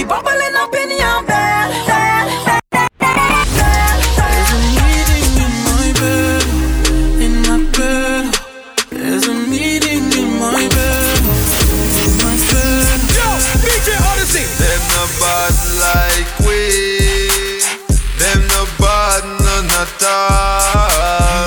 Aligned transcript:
be 0.00 0.08
bubbling 0.08 0.56
up 0.56 0.74
in 0.74 0.90
your 0.90 1.22
bed. 1.28 1.68
There's 3.00 4.50
a 4.52 4.58
meeting 4.72 5.28
in 5.44 5.52
my 5.68 5.92
bed, 6.00 6.44
in 7.20 7.34
my 7.44 7.58
bed. 7.76 8.24
There's 8.90 9.26
a 9.28 9.34
meeting 9.34 10.04
in 10.20 10.30
my 10.40 10.68
bed, 10.76 11.20
in 12.00 12.10
my 12.16 12.32
bed. 12.32 12.98
Yo, 13.12 13.28
DJ 13.60 13.88
Odyssey. 14.10 14.44
Them 14.56 14.82
no 14.96 15.04
bad 15.20 15.54
like 15.84 16.32
we. 16.46 16.60
Them 18.20 18.40
no 18.48 18.62
bad. 18.80 19.22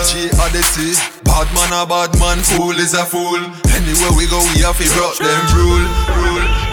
DJ 0.05 0.29
Odyssey. 0.39 0.93
Bad 1.23 1.47
man 1.55 1.73
a 1.73 1.85
bad 1.87 2.11
man, 2.19 2.39
fool 2.43 2.77
is 2.77 2.93
a 2.93 3.03
fool. 3.05 3.41
Anywhere 3.73 4.13
we 4.15 4.27
go, 4.27 4.39
we 4.53 4.61
have 4.61 4.77
to 4.77 4.85
rock 4.99 5.17
them 5.17 5.41
rule, 5.57 5.85
rule. 6.21 6.72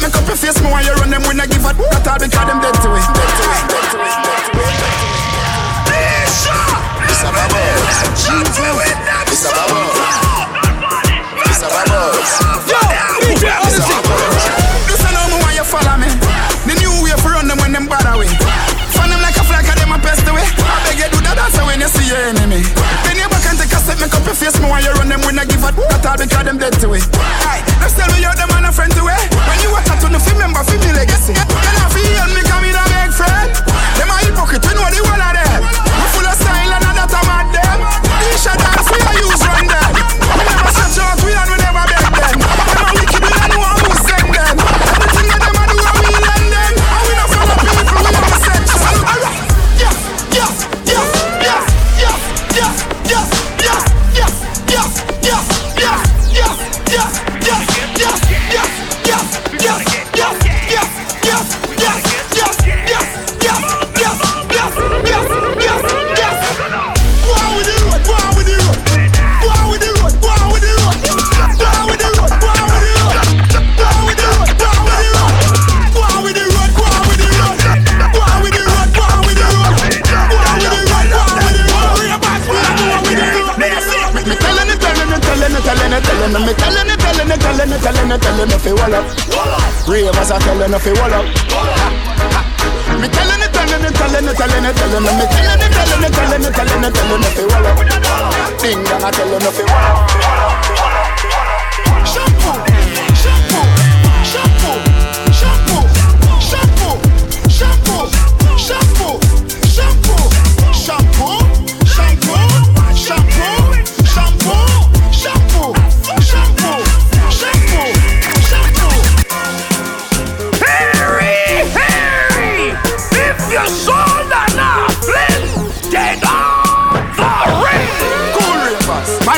make 0.00 0.16
up 0.16 0.26
your 0.26 0.36
face 0.36 0.56
more 0.64 0.72
when 0.72 0.84
you 0.84 0.92
run 0.96 1.10
them 1.12 1.22
when 1.28 1.40
I 1.40 1.46
give 1.46 1.60
a 1.60 1.72
that 1.76 2.08
all 2.08 2.16
because 2.16 2.46
them 2.48 2.58
dead 2.64 2.72
to 2.80 2.88
it. 2.96 3.04
Dead 3.04 3.30
to 3.36 3.44
it, 3.52 3.64
dead 3.68 3.84
to 3.92 3.98
it, 4.00 4.16
dead 4.24 4.44
to 4.48 4.56
it. 4.56 5.00
It's 7.10 7.20
a 7.20 7.28
bubble. 7.28 7.60
It's 7.84 9.44
a 9.44 9.50
bubble. 9.50 9.92
It's 11.44 11.60
a 11.60 11.68
bubble. 11.68 12.16
Yo, 12.64 12.80
DJ 13.28 13.44
Odyssey. 13.60 13.92
Listen 14.88 15.12
how 15.12 15.28
me 15.28 15.36
why 15.44 15.52
you 15.52 15.64
follow 15.68 15.96
me. 16.00 16.08
The 16.64 16.74
new 16.80 16.92
way 17.04 17.12
for 17.20 17.36
run 17.36 17.48
them 17.48 17.60
when 17.60 17.72
them 17.72 17.84
bother 17.84 18.16
way. 18.16 18.28
Fan 18.96 19.12
them 19.12 19.20
like 19.20 19.36
a 19.36 19.44
flag, 19.44 19.68
them 19.68 19.92
a 19.92 19.98
pest 20.00 20.24
away. 20.24 20.48
I 20.48 20.80
beg 20.88 20.96
you 20.96 21.08
do 21.12 21.20
that 21.28 21.36
dance 21.36 21.60
when 21.60 21.80
you 21.80 21.88
see 21.88 22.08
your 22.08 22.20
your 24.30 24.38
face 24.38 24.60
more 24.62 24.70
when 24.70 24.84
you 24.84 24.92
run 24.94 25.08
them 25.08 25.20
when 25.26 25.38
I 25.38 25.44
give 25.44 25.58
a 25.66 25.74
that 26.06 26.22
all 26.22 26.22
because 26.22 26.46
them 26.46 26.54
dead 26.54 26.78
to 26.78 26.94
it. 26.94 27.02
Aye. 27.50 27.66
Let's 27.82 27.98
tell 27.98 28.06
me 28.14 28.22
you're 28.22 28.38
the 28.38 28.46
man 28.46 28.62
a 28.62 28.70
friend 28.70 28.92
to 28.94 29.02
it. 29.10 29.26
When 29.34 29.58
you 29.58 29.74
on 30.06 30.14
the 30.14 30.22
film, 30.22 30.38
remember 30.38 30.62
for 30.62 30.78
me 30.78 30.94
legacy. 30.94 31.34
wall 88.80 88.94
up. 88.94 89.04
Rave 89.88 90.16
as 90.16 90.30
I 90.30 90.38
tell 90.40 90.56
you, 90.56 90.68
wall 90.96 91.12
up. 91.12 91.24
Me 93.00 93.08
telling 93.08 93.42
it, 93.44 93.52
telling 93.52 93.84
it, 93.84 93.94
telling 93.94 94.24
it, 94.24 94.36
telling 94.36 94.64
it, 94.64 94.76
telling 94.76 95.04
it, 95.04 95.14
me 95.18 95.26
telling 95.28 95.60
it, 95.60 95.72
telling 95.76 96.04
it, 96.04 96.12
telling 96.12 96.44
it, 96.44 96.54
telling 96.54 96.84
it, 96.84 96.94
telling 96.94 97.12
it, 97.12 97.20
nothing 97.20 97.46
wall 97.48 97.66
up. 97.66 98.60
Ding 98.60 98.84
dong, 98.84 99.04
I 99.04 99.10
tell 99.10 99.28
you, 99.28 99.38
nothing 99.38 99.66
wall 99.66 99.84
up. 99.84 100.59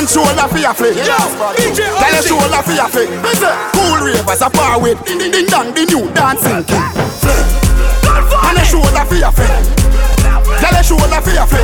And 0.03 0.11
show 0.11 0.19
la 0.35 0.47
fi 0.51 0.65
a 0.65 0.73
flick 0.73 0.99
Tell 0.99 1.15
her 2.11 2.21
show 2.21 2.35
fi 2.35 2.75
a 2.75 2.89
flick 2.91 3.07
Cool 3.71 4.03
ravers 4.03 4.41
a 4.41 4.49
bar 4.49 4.81
with 4.81 4.99
Ding 5.05 5.17
ding 5.17 5.31
ding 5.31 5.45
dong 5.45 5.71
the 5.71 5.85
new 5.87 6.11
dancing 6.11 6.59
king. 6.67 6.91
And 8.43 8.59
shoulder 8.67 8.67
show 8.67 8.83
la 8.91 9.05
fi 9.07 9.23
a 9.23 9.31
flick 9.31 9.47
Tell 10.59 10.75
her 10.75 10.83
show 10.83 10.97
fi 10.99 11.39
a 11.39 11.47
flick 11.47 11.63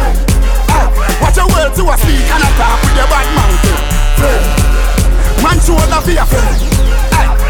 ah, 0.72 0.88
Watch 1.20 1.36
your 1.36 1.52
world 1.52 1.76
to 1.76 1.84
a 1.92 1.98
speak 2.00 2.32
and 2.32 2.40
a 2.40 2.50
talk 2.56 2.80
with 2.80 2.96
your 2.96 3.08
bad 3.12 3.28
mountain 3.36 3.76
Man 5.44 5.60
show 5.60 5.76
la 5.92 6.00
fi 6.00 6.16
a 6.16 6.24
flick 6.24 6.64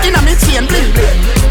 In 0.10 0.18
me 0.26 0.34
chain 0.42 0.66
bling 0.66 0.90
bling. 0.92 1.49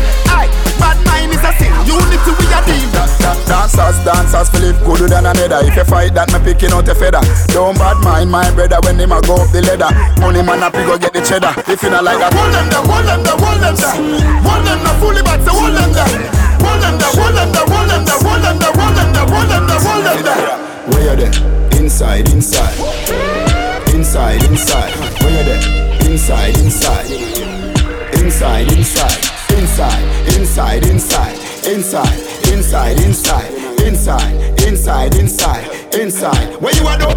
Mind 1.18 1.34
is 1.34 1.42
a 1.42 1.50
sin. 1.58 1.72
Unity 1.82 2.30
we 2.38 2.46
a 2.46 2.60
deal. 2.62 2.86
Da, 2.94 3.02
da, 3.18 3.34
dancers, 3.50 3.98
dancers, 4.06 4.48
feel 4.54 4.70
it 4.70 4.78
gooder 4.86 5.08
than 5.10 5.26
another. 5.26 5.66
If 5.66 5.74
you 5.74 5.84
fight 5.84 6.14
that, 6.14 6.30
me 6.30 6.38
picking 6.38 6.70
out 6.70 6.86
a 6.86 6.94
feather. 6.94 7.22
Don't 7.50 7.74
bad 7.74 7.98
mind 8.06 8.30
my 8.30 8.46
brother 8.54 8.78
when 8.86 9.02
him 9.02 9.10
a 9.10 9.18
go 9.26 9.42
up 9.42 9.50
the 9.50 9.62
ladder. 9.66 9.90
Money 10.22 10.42
man 10.46 10.62
up, 10.62 10.76
he 10.78 10.86
go 10.86 10.94
get 10.94 11.12
the 11.12 11.20
cheddar. 11.20 11.50
If 11.66 11.82
you 11.82 11.90
not 11.90 12.06
like 12.06 12.22
that, 12.22 12.30
hold 12.30 12.54
them 12.54 12.66
there, 12.70 12.86
hold 12.86 13.02
them 13.02 13.20
there, 13.26 13.34
hold 13.34 13.58
them 13.58 13.74
there. 13.74 13.98
Hold 14.46 14.62
them 14.62 14.78
there, 14.78 14.98
fully 15.02 15.22
back, 15.26 15.40
so 15.42 15.50
hold 15.50 15.74
them 15.74 15.90
there. 15.90 16.06
Hold 16.62 16.78
them 16.86 16.94
there, 17.02 17.14
hold 17.18 17.34
them 17.34 17.50
there, 17.50 17.66
hold 17.66 17.88
them 17.90 18.02
there, 18.06 18.20
hold 18.22 18.42
them 18.46 18.56
there, 18.62 18.74
hold 18.78 18.94
them 18.94 19.08
there, 19.10 19.26
hold 19.26 19.48
them 19.50 19.64
there, 19.66 19.82
hold 19.82 20.02
them 20.06 20.18
there. 20.22 20.54
Where 20.86 21.02
you 21.02 21.16
there? 21.18 21.34
Inside, 21.82 22.30
inside. 22.30 22.78
Inside, 23.90 24.42
inside. 24.46 24.94
Where 25.18 25.34
you 25.34 25.44
there? 25.50 25.62
Inside, 26.06 26.54
inside. 26.62 27.10
Inside, 28.14 28.70
inside 28.70 29.37
inside, 29.58 30.36
inside, 30.38 30.86
inside, 30.86 31.34
inside, 31.66 32.18
inside, 32.52 32.98
inside, 33.00 33.52
inside, 33.82 34.62
inside, 34.66 35.14
inside, 35.16 35.94
inside. 35.94 36.62
Where 36.62 36.74
you 36.74 36.86
are 36.86 36.98
though? 36.98 37.14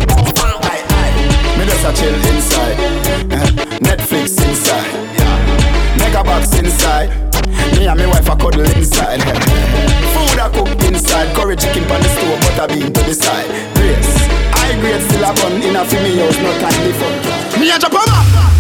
Me 1.58 1.66
just 1.70 1.86
a 1.86 1.94
chill 1.94 2.16
inside. 2.34 2.78
Eh, 3.30 3.46
Netflix 3.86 4.42
inside. 4.42 4.92
Mega 5.98 6.24
box 6.24 6.58
inside. 6.58 7.10
Me 7.78 7.88
and 7.88 8.00
my 8.00 8.08
wife 8.08 8.28
a 8.28 8.36
cuddle 8.36 8.66
inside. 8.74 9.22
Eh, 9.22 9.40
food 10.14 10.40
I 10.40 10.50
cook 10.50 10.84
inside. 10.84 11.36
Curry 11.36 11.56
chicken 11.56 11.84
on 11.92 12.02
the 12.02 12.10
stove, 12.10 12.40
butter 12.42 12.74
bean 12.74 12.92
to 12.92 13.02
the 13.04 13.14
side. 13.14 13.50
Grace. 13.76 14.18
I 14.54 14.80
grade 14.82 15.02
still 15.04 15.26
a 15.26 15.34
bun 15.34 15.62
in 15.62 15.76
a 15.76 15.86
fi 15.86 16.02
me 16.02 16.18
house, 16.18 16.38
not 16.42 16.62
like 16.62 16.80
before. 16.84 17.60
Me 17.60 17.70
a 17.70 17.78
drop 17.78 18.50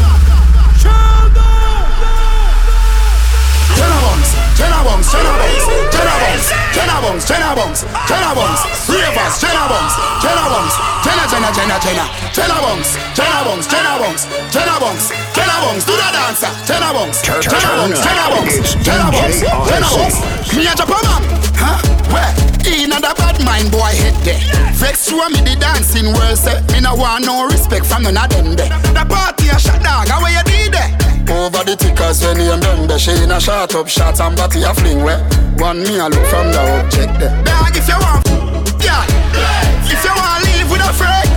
Jenna 4.61 4.85
bungs, 4.85 5.09
Jenna 5.09 5.33
bungs, 5.41 5.65
Jenna 5.89 6.13
bungs, 6.21 6.45
Jenna 6.69 7.01
bungs, 7.01 7.25
Jenna 7.25 7.49
bungs, 7.57 7.81
Jenna 8.05 8.29
bungs, 8.37 8.61
ravers, 8.85 9.33
Jenna 9.41 9.65
bungs, 9.65 9.93
Jenna 10.21 10.45
bungs, 10.53 10.75
Jenna, 11.01 11.25
Jenna, 11.25 11.49
Jenna, 11.49 11.77
Jenna, 11.81 12.05
Jenna 12.29 12.57
bungs, 12.61 12.89
Jenna 13.17 13.41
bungs, 13.41 13.65
Jenna 13.65 13.93
bungs, 13.97 14.21
Jenna 14.53 14.75
bungs, 14.77 15.05
Jenna 15.33 15.55
bungs, 15.65 15.81
do 15.81 15.93
the 15.97 16.07
dancer, 16.13 16.53
Jenna 16.69 16.93
bungs, 16.93 17.17
Jenna 17.25 17.73
bungs, 17.73 17.97
Jenna 18.05 18.25
bungs, 18.29 18.61
Jenna 18.85 19.07
bungs, 19.09 19.41
Jenna 19.41 19.89
bungs. 19.89 20.17
Me 20.53 20.69
a 20.69 20.73
a 20.77 20.85
map, 20.85 21.25
huh? 21.57 21.81
Where? 22.13 22.29
In 22.69 22.93
the 22.93 23.01
bad 23.17 23.41
mind 23.41 23.71
boy 23.73 23.89
head 23.97 24.13
there. 24.21 24.37
Vex 24.77 25.09
through 25.09 25.25
me 25.33 25.41
the 25.41 25.57
dancing 25.57 26.13
world 26.13 26.37
say 26.37 26.61
me 26.69 26.81
no 26.81 26.93
want 26.93 27.25
no 27.25 27.49
respect 27.49 27.87
from 27.87 28.03
none 28.03 28.13
of 28.13 28.29
them 28.29 28.53
there. 28.53 28.69
The 28.93 29.09
party 29.09 29.49
a 29.49 29.57
shot 29.57 29.81
dog, 29.81 30.07
how 30.07 30.21
you? 30.27 30.50
Over 31.31 31.63
the 31.63 31.75
tickers 31.79 32.19
when 32.23 32.39
you 32.43 32.51
done 32.59 32.87
the 32.87 32.99
She 32.99 33.11
in 33.23 33.31
a 33.31 33.39
shot 33.39 33.73
up 33.73 33.87
shot 33.87 34.19
and 34.19 34.35
body 34.35 34.63
a 34.63 34.73
fling 34.75 35.01
where? 35.03 35.23
One 35.57 35.79
me 35.83 35.95
a 35.97 36.11
look 36.11 36.25
from 36.27 36.51
the 36.51 36.59
object 36.59 37.13
there. 37.23 37.31
Dog 37.47 37.71
if 37.71 37.87
you 37.87 37.95
want 37.95 38.27
Yeah. 38.83 39.07
If 39.87 40.01
you 40.03 40.11
want 40.11 40.43
leave 40.43 40.67
with 40.67 40.83
a 40.83 40.91
friend 40.91 41.29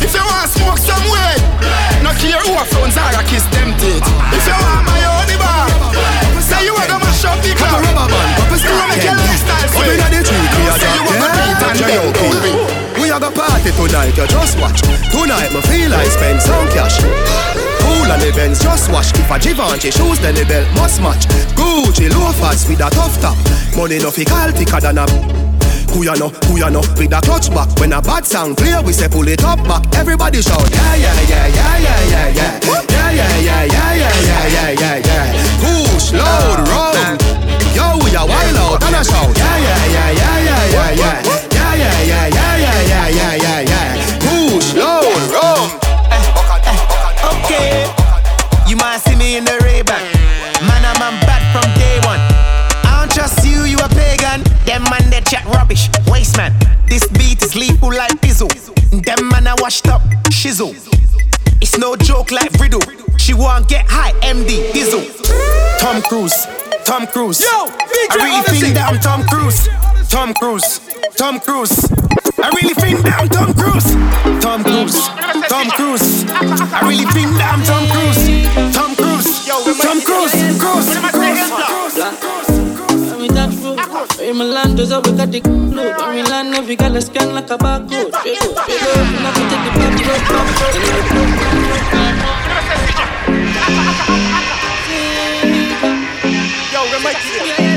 If 0.00 0.16
you 0.16 0.24
want 0.24 0.48
to 0.48 0.56
smoke 0.56 0.80
some 0.80 1.04
way 1.12 1.34
No 2.00 2.10
care 2.16 2.40
who 2.40 2.56
a 2.56 2.64
phones 2.64 2.96
are 2.96 3.12
a 3.20 3.22
kiss 3.28 3.44
them 3.52 3.76
teeth. 3.76 4.00
If 4.32 4.44
you 4.48 4.56
want 4.56 4.82
my 4.88 5.00
own 5.04 5.30
bar 5.36 5.68
Say 6.40 6.64
you 6.64 6.72
wanna 6.72 6.96
mash 6.96 7.24
up 7.28 7.36
the 7.44 7.52
club 7.52 7.84
Rubber 7.84 8.08
band, 8.08 8.32
papa 8.40 8.56
You 8.56 8.72
wanna 8.72 8.96
make 8.96 9.04
your 9.04 9.12
lifestyle 9.12 9.60
Up 9.60 9.70
sweet 9.76 9.92
inna 9.92 10.08
the 10.08 10.20
tree, 10.24 10.48
clear 10.56 10.72
Say 10.80 10.90
you 10.96 11.02
wanna 11.04 11.28
beat 11.36 11.60
and 11.68 11.76
Check 11.76 11.88
bend 11.92 12.16
out 12.16 12.42
me 12.48 12.87
A 13.18 13.20
go 13.20 13.32
party 13.32 13.74
tonight, 13.74 14.14
you 14.14 14.26
just 14.30 14.54
watch 14.62 14.78
Tonight 15.10 15.50
me 15.50 15.58
feel 15.66 15.90
I 15.90 16.06
spend 16.06 16.38
some 16.38 16.70
cash 16.70 17.02
Cool 17.82 18.06
on 18.14 18.22
the 18.22 18.30
Benz, 18.30 18.62
just 18.62 18.92
watch 18.94 19.10
If 19.10 19.26
a 19.26 19.42
Givenchy 19.42 19.90
shoes, 19.90 20.22
then 20.22 20.38
the 20.38 20.46
belt 20.46 20.70
must 20.78 21.02
match 21.02 21.26
Gucci 21.58 22.06
loafers 22.14 22.62
with 22.70 22.78
a 22.78 22.86
tough 22.94 23.18
top 23.18 23.34
Money 23.74 23.98
no 23.98 24.14
fi 24.14 24.22
call 24.22 24.54
thicker 24.54 24.78
than 24.78 25.02
a 25.02 25.06
Kuyano, 25.90 26.30
Kuyano, 26.46 26.78
with 26.94 27.10
a 27.10 27.18
clutch 27.18 27.50
back 27.50 27.66
When 27.82 27.90
a 27.90 28.00
bad 28.00 28.22
song 28.22 28.54
play, 28.54 28.78
we 28.86 28.92
say 28.92 29.08
pull 29.08 29.26
it 29.26 29.42
up 29.42 29.58
back 29.66 29.82
Everybody 29.98 30.38
shout, 30.38 30.70
yeah, 30.70 30.94
yeah, 30.94 31.18
yeah, 31.26 31.46
yeah, 31.50 31.74
yeah, 31.74 31.98
yeah, 32.14 32.28
yeah 32.38 32.60
Yeah, 32.62 33.10
yeah, 33.10 33.34
yeah, 33.42 33.64
yeah, 33.66 33.98
yeah, 33.98 34.46
yeah, 34.46 34.70
yeah, 34.78 34.96
yeah, 35.02 35.26
Push, 35.58 36.14
load, 36.14 36.62
run 36.70 37.18
Yo, 37.74 37.98
we 37.98 38.14
a 38.14 38.22
wild 38.22 38.78
out 38.78 38.78
and 38.86 38.94
a 38.94 39.02
shout 39.02 39.34
yeah, 39.34 39.58
yeah, 39.58 39.90
yeah, 39.90 40.10
yeah, 40.14 40.70
yeah, 40.70 40.90
yeah 40.94 41.18
Yeah, 41.26 41.74
yeah, 41.74 42.02
yeah, 42.06 42.26
yeah, 42.30 42.37
yeah, 43.18 43.34
yeah, 43.34 43.60
yeah, 43.60 44.18
Push, 44.22 44.74
load, 44.74 45.02
run 45.34 45.70
eh, 46.14 46.70
eh, 46.70 47.34
Okay. 47.34 47.86
You 48.68 48.76
might 48.76 48.98
see 48.98 49.16
me 49.16 49.36
in 49.36 49.44
the 49.44 49.58
Ray-Ban. 49.64 50.02
Man, 50.66 50.82
I'm 50.84 51.02
a 51.02 51.10
bad 51.26 51.42
from 51.52 51.66
day 51.74 51.98
one. 52.06 52.20
I 52.86 53.00
don't 53.00 53.12
trust 53.12 53.44
you, 53.44 53.64
you 53.64 53.78
a 53.78 53.88
pagan. 53.88 54.42
Them 54.66 54.84
man, 54.84 55.10
they 55.10 55.20
chat 55.22 55.44
rubbish. 55.46 55.88
Waste 56.06 56.36
man. 56.36 56.54
This 56.86 57.06
beat 57.08 57.42
is 57.42 57.56
lethal 57.56 57.88
like 57.88 58.12
Bizzle. 58.20 58.50
Them 58.90 59.28
man, 59.30 59.46
I 59.46 59.54
washed 59.58 59.88
up. 59.88 60.02
Shizzle. 60.30 60.74
It's 61.60 61.76
no 61.78 61.96
joke 61.96 62.30
like 62.30 62.52
Riddle. 62.60 62.82
She 63.16 63.34
won't 63.34 63.68
get 63.68 63.86
high, 63.88 64.12
MD, 64.20 64.70
Dizzle. 64.72 65.04
Tom 65.80 66.02
Cruise. 66.02 66.46
Tom 66.84 67.06
Cruise. 67.06 67.40
Yo, 67.40 67.48
I 67.50 68.16
really 68.16 68.60
think 68.60 68.74
that 68.74 68.92
I'm 68.92 69.00
Tom 69.00 69.26
Cruise. 69.26 69.68
Tom 70.08 70.34
Cruise. 70.34 70.87
Tom 71.18 71.40
Cruise. 71.40 71.74
I 72.38 72.48
really 72.54 72.74
think 72.74 73.02
that 73.02 73.18
I'm 73.18 73.26
Tom 73.26 73.50
Cruise. 73.50 73.90
Tom 74.38 74.62
Cruise. 74.62 75.02
Tom 75.50 75.66
Cruise. 75.74 76.22
I 76.70 76.86
really 76.86 77.10
think 77.10 77.34
that 77.34 77.58
I'm 77.58 77.62
Tom 77.66 77.90
Cruise. 77.90 78.22
Tom 78.70 78.94
Cruise. 78.94 79.26
Tom 79.82 79.98
Cruise. 79.98 80.30
Cruise. 80.62 80.94
When 83.10 83.18
we 83.18 83.26
touch 83.34 83.50
road, 83.58 83.82
when 84.22 84.38
we 84.38 84.44
land, 84.46 84.78
there's 84.78 84.92
a 84.92 85.00
we 85.00 85.10
got 85.10 85.34
the 85.34 85.42
load. 85.42 85.98
When 85.98 86.24
land, 86.30 86.54
every 86.54 86.76
gal 86.76 86.94
a 86.94 87.02
scan 87.02 87.34
like 87.34 87.50
a 87.50 87.58
barcode. 87.58 88.14
Straight 88.14 88.38
up, 88.38 88.54
straight 88.62 88.78
up, 88.78 89.10
and 89.18 89.26
I 89.26 89.34
can 89.34 89.50
take 89.50 89.64
the 89.66 89.74
back 89.74 89.98
road, 90.06 90.22
back 90.22 90.46
road. 90.54 90.70
And 90.70 90.86
then 90.86 90.94
we 90.94 91.10
black. 97.58 97.67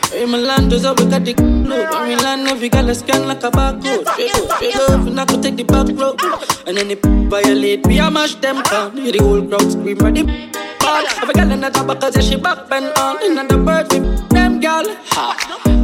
Touch 0.00 0.12
road, 0.12 0.20
when 0.20 0.32
we 0.32 0.46
land, 0.46 0.72
there's 0.72 0.84
a 0.84 0.92
we 0.94 1.04
got 1.06 1.24
the 1.24 1.34
load. 1.34 1.90
When 1.90 2.08
we 2.08 2.16
land, 2.16 2.48
every 2.48 2.68
gal 2.68 2.88
a 2.88 2.94
scan 2.94 3.26
like 3.26 3.42
a 3.42 3.50
barcode. 3.50 4.06
Straight 4.12 4.34
up, 4.34 4.50
straight 4.56 4.76
up, 4.76 5.06
and 5.06 5.20
I 5.20 5.24
take 5.24 5.56
the 5.56 5.64
back 5.64 5.88
road. 5.88 6.20
And 6.66 6.76
then 6.76 6.88
they 6.88 7.28
violate, 7.28 7.86
we 7.86 7.98
a 7.98 8.10
mash 8.10 8.34
them 8.36 8.62
down. 8.62 8.96
Hear 8.96 9.12
the 9.12 9.18
whole 9.18 9.46
crowd 9.46 9.70
scream, 9.70 9.98
ready? 9.98 10.65
Ball. 10.86 11.02
a 11.02 11.32
girl 11.34 11.50
in 11.50 11.60
the 11.60 11.70
top 11.70 11.86
because 11.88 12.14
she 12.24 12.36
back 12.36 12.68
bend 12.70 12.86
on. 12.98 13.18
And 13.18 13.50
the 13.50 13.58
birds, 13.58 13.90
we 13.92 13.98
them 14.30 14.60
gal. 14.60 14.86
Ha. 15.18 15.34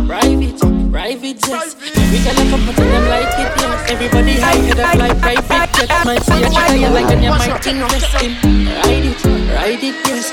Private, 0.07 0.63
private 0.93 1.39
jets. 1.43 1.75
Every 1.99 2.19
gal 2.23 2.39
a 2.39 2.45
come 2.51 2.67
to 2.71 2.83
them 2.87 3.05
like 3.11 3.35
it, 3.43 3.51
yes. 3.59 3.91
Everybody 3.91 4.35
high 4.39 4.63
head 4.63 4.79
up 4.79 4.95
like 4.95 5.19
private 5.19 5.71
jets. 5.75 6.05
Might 6.05 6.23
see 6.23 6.43
a 6.43 6.51
child 6.51 6.81
you 6.81 6.91
like 6.95 7.11
and 7.11 7.23
you 7.23 7.31
might 7.31 7.67
invest 7.67 8.15
in. 8.23 8.33
Ride 8.79 9.07
it, 9.11 9.25
ride 9.51 9.83
it, 9.83 9.99
yes. 10.07 10.31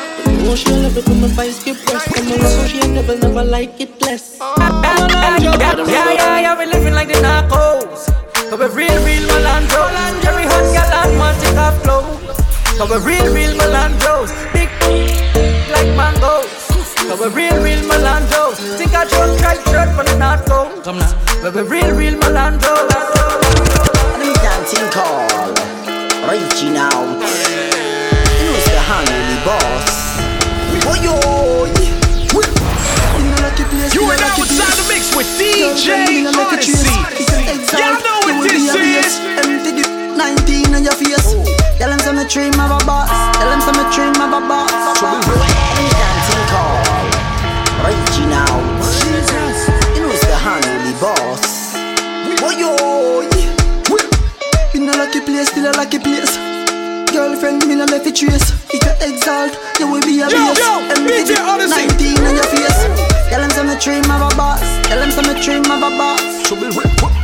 Love 0.49 0.97
it 0.97 1.07
when 1.07 1.21
my 1.21 1.27
vice 1.29 1.63
get 1.63 1.77
pressed. 1.85 2.15
And 2.17 2.29
my 2.29 2.35
love, 2.37 2.69
she 2.69 2.79
never, 2.79 3.43
like 3.43 3.81
it 3.81 4.01
less. 4.01 4.37
Yeah, 4.39 5.37
yeah, 5.39 6.13
yeah, 6.13 6.39
yeah, 6.39 6.57
we 6.57 6.65
living 6.65 6.93
like 6.93 7.07
the 7.07 7.15
narcos. 7.15 8.05
But 8.49 8.59
we 8.59 8.65
real, 8.85 9.03
real 9.03 9.23
Melandro. 9.29 9.83
Every 10.25 10.43
hot 10.43 10.73
gal 10.73 10.98
But 12.79 12.91
we're 12.91 13.03
real, 13.03 13.33
real 13.33 13.51
Melandros. 13.59 14.31
Big 14.55 14.71
like 15.67 15.91
mangoes. 15.99 16.47
But 17.11 17.19
we 17.19 17.27
real, 17.35 17.61
real 17.61 17.83
Melandros. 17.83 18.55
Think 18.79 18.95
I 18.95 19.03
just 19.03 19.43
right 19.43 19.59
shirt 19.67 19.91
for 19.99 20.07
the 20.07 20.15
narco. 20.15 20.81
Come 20.83 20.97
now. 20.97 21.11
But 21.43 21.55
we 21.55 21.63
real, 21.67 21.91
real 21.91 22.15
Melandros. 22.15 22.87
Them 24.15 24.31
dancing 24.39 24.87
call, 24.95 25.27
reaching 26.31 26.79
out. 26.79 27.19
Who's 28.39 28.63
the 28.71 28.79
hungry 28.79 29.35
boss? 29.43 30.15
Oh 30.87 30.95
yo, 31.03 31.19
You 33.91 34.03
are 34.07 34.15
now 34.23 34.39
inside 34.39 34.79
the 34.79 34.87
mix 34.87 35.11
with 35.17 35.27
DJ 35.35 36.31
Odyssey. 36.31 36.95
Y'all 37.75 37.99
know 37.99 38.23
what 38.23 38.47
this 38.47 38.71
is. 38.71 39.19
19 40.15 40.75
on 40.75 40.83
your 40.85 40.93
face. 40.93 41.48
Tell 42.29 42.45
them 42.45 42.51
some 42.51 42.59
dream 42.59 42.59
of 42.61 42.71
a 42.71 42.85
boss. 42.85 43.09
Tell 43.37 43.49
them 43.49 43.61
some 43.61 43.81
dream 43.91 44.13
of 44.21 44.31
a 44.33 44.41
boss. 44.47 44.69
Them 45.01 45.21
dancing 45.97 46.45
call, 46.51 46.77
reaching 47.85 48.31
out. 48.33 48.61
You 49.95 50.01
know 50.03 50.11
it's 50.13 50.25
the 50.25 50.37
hungry 50.37 50.93
boss. 51.01 51.73
Oh 52.41 52.53
yo, 52.53 53.25
in 54.75 54.87
a 54.87 54.93
lucky 54.97 55.21
place, 55.21 55.49
still 55.49 55.65
a 55.65 55.73
lucky 55.73 55.97
place. 55.99 56.37
Girlfriend, 57.11 57.65
me 57.67 57.75
no 57.75 57.85
left 57.85 58.05
it 58.05 58.15
trace. 58.15 58.53
If 58.71 58.83
you 58.85 58.93
exalt, 59.09 59.57
you 59.79 59.87
will 59.91 60.01
be 60.01 60.21
a 60.21 60.29
Yo, 60.29 60.37
base. 60.37 60.59
yo, 60.59 60.71
And 60.93 61.09
DJ 61.09 61.35
Odyssey. 61.41 61.87
19 61.87 62.25
on 62.29 62.35
your 62.35 62.45
face. 62.45 62.79
Tell 63.29 63.41
them 63.41 63.49
some 63.51 63.73
dream 63.79 64.05
of 64.11 64.21
a 64.31 64.35
boss. 64.37 64.61
Tell 64.85 64.99
them 64.99 65.09
some 65.11 65.25
dream 65.41 65.65
of 65.65 65.81
a 65.81 65.89
boss. 65.97 66.21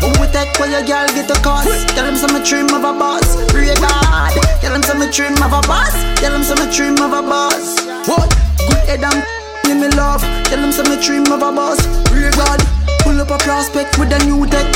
Who 0.02 0.10
we 0.20 0.28
take 0.32 0.52
where 0.60 0.72
your 0.72 0.84
girl 0.84 1.08
get 1.16 1.30
a 1.30 1.38
cost? 1.42 1.70
Tell 1.96 2.06
them 2.06 2.16
some 2.16 2.36
dream 2.44 2.68
of 2.74 2.84
a 2.84 2.94
boss. 2.94 3.26
Pray 3.52 3.74
God. 3.76 4.34
Tell 4.62 4.74
them 4.74 4.84
some 4.84 5.04
dream 5.12 5.36
of 5.44 5.54
a 5.54 5.62
boss. 5.68 5.94
Tell 6.20 6.32
them 6.32 6.44
some 6.44 6.64
dream 6.72 6.96
of 7.00 7.14
a 7.14 7.22
boss. 7.22 7.80
What? 8.08 8.30
Good 8.68 8.84
head 8.90 9.04
and 9.04 9.22
give 9.64 9.78
me 9.78 9.90
love. 9.96 10.22
Tell 10.50 10.60
them 10.62 10.72
some 10.72 10.90
dream 11.02 11.26
of 11.32 11.42
a 11.42 11.52
boss. 11.52 11.80
Pray 12.10 12.32
God. 12.32 12.60
Pull 13.04 13.20
up 13.22 13.32
a 13.32 13.38
prospect 13.44 13.98
with 13.98 14.12
a 14.12 14.20
new 14.26 14.46
tech. 14.48 14.68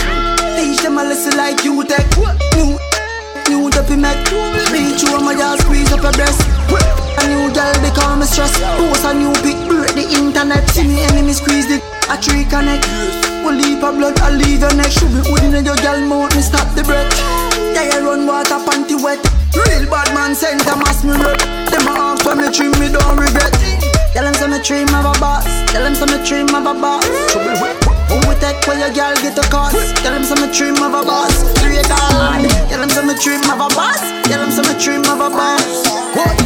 Teach 0.55 0.81
them 0.81 0.97
a 0.97 1.03
lesson 1.03 1.37
like 1.37 1.63
you 1.63 1.83
tech. 1.85 2.05
New 2.55 2.77
New 3.49 3.69
dopey 3.71 3.95
make 3.95 4.19
Reach 4.69 5.01
you 5.01 5.19
my 5.21 5.33
girl 5.33 5.57
squeeze 5.57 5.91
up 5.91 6.03
your 6.03 6.11
breast 6.11 6.41
A 6.69 7.27
new 7.27 7.51
girl 7.51 7.73
they 7.81 7.89
call 7.89 8.15
me 8.15 8.25
stress 8.25 8.53
Post 8.77 9.05
a 9.05 9.13
new 9.13 9.33
pic 9.41 9.57
break 9.67 9.95
the 9.95 10.05
internet 10.13 10.69
See 10.69 10.85
me 10.85 11.01
enemy 11.01 11.33
squeeze 11.33 11.67
the 11.67 11.81
a 12.13 12.17
tree 12.21 12.45
connect 12.45 12.85
Will 13.43 13.55
leave 13.55 13.83
a 13.83 13.91
blood 13.91 14.19
I 14.19 14.35
leave 14.35 14.61
your 14.61 14.73
neck 14.75 14.91
Should 14.91 15.11
be 15.15 15.21
holding 15.27 15.53
in 15.55 15.65
your 15.65 15.77
girl 15.79 15.99
mouth 16.05 16.35
me 16.35 16.41
stop 16.41 16.67
the 16.75 16.83
breath 16.83 17.09
Yeah 17.73 17.87
you 17.87 18.05
run 18.05 18.27
water 18.27 18.59
panty 18.67 18.99
wet 18.99 19.19
Real 19.55 19.89
bad 19.89 20.13
man 20.13 20.35
send 20.35 20.61
a 20.67 20.75
mass 20.75 21.03
me 21.03 21.15
rep 21.15 21.39
Them 21.71 21.87
a 21.87 21.93
ask 22.13 22.23
for 22.23 22.35
me 22.35 22.51
dream 22.51 22.75
me 22.79 22.91
don't 22.91 23.17
regret 23.17 23.53
Tell 24.13 24.25
them 24.25 24.33
some 24.35 24.51
me 24.51 24.59
dream 24.61 24.89
of 24.93 25.05
a 25.07 25.13
boss 25.19 25.47
Tell 25.71 25.83
them 25.83 25.95
some 25.95 26.11
me 26.11 26.19
dream 26.25 26.49
of 26.53 26.65
a 26.65 26.73
boss 26.73 27.07
who 28.09 28.17
we 28.25 28.33
take 28.41 28.57
where 28.65 28.79
your 28.79 28.89
girl 28.89 29.13
get 29.21 29.37
a 29.37 29.45
cost? 29.53 29.77
Tell 30.01 30.11
them 30.11 30.23
some 30.23 30.41
dream 30.51 30.73
of 30.81 30.97
a 30.97 31.05
boss. 31.05 31.45
Pray 31.61 31.77
God. 31.85 32.41
Tell 32.67 32.81
them 32.81 32.89
some 32.89 33.13
dream 33.21 33.41
of 33.45 33.61
a 33.61 33.69
boss. 33.77 34.01
Tell 34.25 34.41
them 34.41 34.49
some 34.49 34.65
dream 34.81 35.01
of 35.05 35.21
a 35.21 35.29
boss. 35.29 35.85
What? 36.17 36.41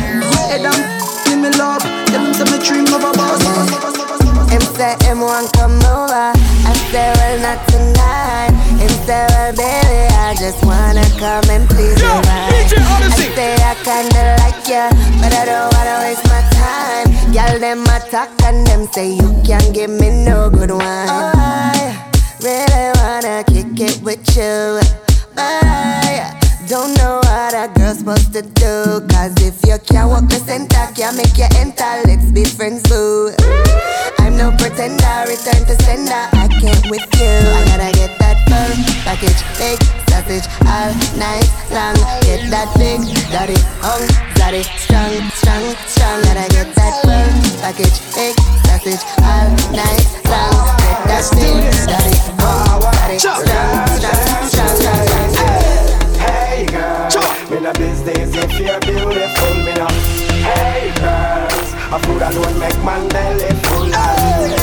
Hey, 0.51 0.59
them, 0.59 0.75
give 1.23 1.39
me 1.39 1.49
love. 1.57 1.81
Tell 2.11 2.21
them 2.21 2.33
some 2.33 2.59
dream 2.59 2.83
of 2.91 2.99
a 2.99 3.13
boss. 3.15 3.39
Him 4.51 4.61
say 4.75 4.97
him 5.07 5.21
want 5.21 5.53
come 5.53 5.79
over 5.87 6.32
say, 6.93 7.09
well, 7.17 7.37
not 7.41 7.59
tonight. 7.69 8.53
And 8.77 8.95
say, 9.05 9.25
well, 9.33 9.51
baby, 9.57 10.01
I 10.13 10.35
just 10.37 10.61
wanna 10.63 11.05
come 11.17 11.45
and 11.49 11.65
please 11.67 11.97
Yo, 11.99 12.05
you 12.05 12.21
right. 12.21 12.69
I 13.01 13.09
say, 13.33 13.53
I 13.71 13.73
kinda 13.81 14.23
like 14.41 14.61
ya, 14.69 14.85
but 15.19 15.33
I 15.33 15.43
don't 15.49 15.69
wanna 15.73 15.95
waste 16.05 16.25
my 16.29 16.41
time. 16.61 17.07
Y'all, 17.33 17.57
them 17.59 17.81
attack 17.95 18.29
and 18.43 18.65
them 18.67 18.85
say, 18.93 19.09
you 19.09 19.29
can't 19.43 19.73
give 19.73 19.89
me 19.89 20.23
no 20.23 20.49
good 20.51 20.69
wine. 20.69 21.09
Oh, 21.09 21.31
I 21.33 21.97
really 22.45 22.85
wanna 23.01 23.43
kick 23.49 23.73
it 23.89 23.97
with 24.03 24.23
you. 24.37 24.79
But 25.33 25.65
I 25.65 26.42
don't 26.67 26.95
know 26.95 27.19
what 27.23 27.53
a 27.53 27.67
girl's 27.75 27.99
supposed 27.99 28.33
to 28.33 28.41
do. 28.41 29.01
Cause 29.11 29.35
if 29.41 29.59
you 29.65 29.77
can't 29.83 30.09
walk 30.09 30.29
the 30.29 30.39
center, 30.39 30.85
can't 30.95 31.17
make 31.17 31.35
you 31.37 31.47
enter, 31.59 31.91
let's 32.07 32.31
be 32.31 32.45
friends, 32.45 32.83
boo. 32.87 33.33
I'm 34.19 34.37
no 34.37 34.51
pretender, 34.55 35.15
return 35.27 35.65
to 35.67 35.75
sender. 35.83 36.23
I 36.39 36.47
can't 36.47 36.85
with 36.89 37.03
you. 37.19 37.33
I 37.51 37.59
gotta 37.67 37.89
get 37.97 38.15
that 38.19 38.37
full 38.47 38.71
package, 39.03 39.41
big 39.59 39.79
sausage, 40.07 40.47
all 40.63 40.93
night 41.19 41.49
long. 41.73 41.97
Get 42.23 42.47
that 42.51 42.71
big 42.79 43.01
daddy, 43.33 43.59
hung, 43.83 44.05
daddy, 44.35 44.63
strong, 44.79 45.11
strong, 45.35 45.75
strong. 45.89 46.21
Gotta 46.23 46.47
get 46.53 46.69
that 46.75 46.93
full 47.03 47.27
package, 47.59 47.97
big 48.15 48.35
sausage, 48.69 49.03
all 49.19 49.51
night 49.75 50.05
long. 50.31 50.55
Get 50.79 50.99
that 51.11 51.23
big 51.35 51.65
daddy, 51.89 52.15
hung, 52.39 52.81
daddy, 52.93 53.19
strong, 53.19 53.43
strong. 53.99 54.47
strong 54.47 54.82
business 58.05 58.35
if 58.35 58.59
you're 58.59 58.79
beautiful, 58.81 59.53
me 59.63 59.73
no. 59.73 59.87
Hey 60.43 60.91
girls, 60.99 61.73
a 61.91 61.99
food 61.99 62.21
alone 62.21 62.59
make 62.59 62.77
man 62.83 63.07
belly 63.09 63.53
full. 63.63 63.91
Hey 63.91 64.62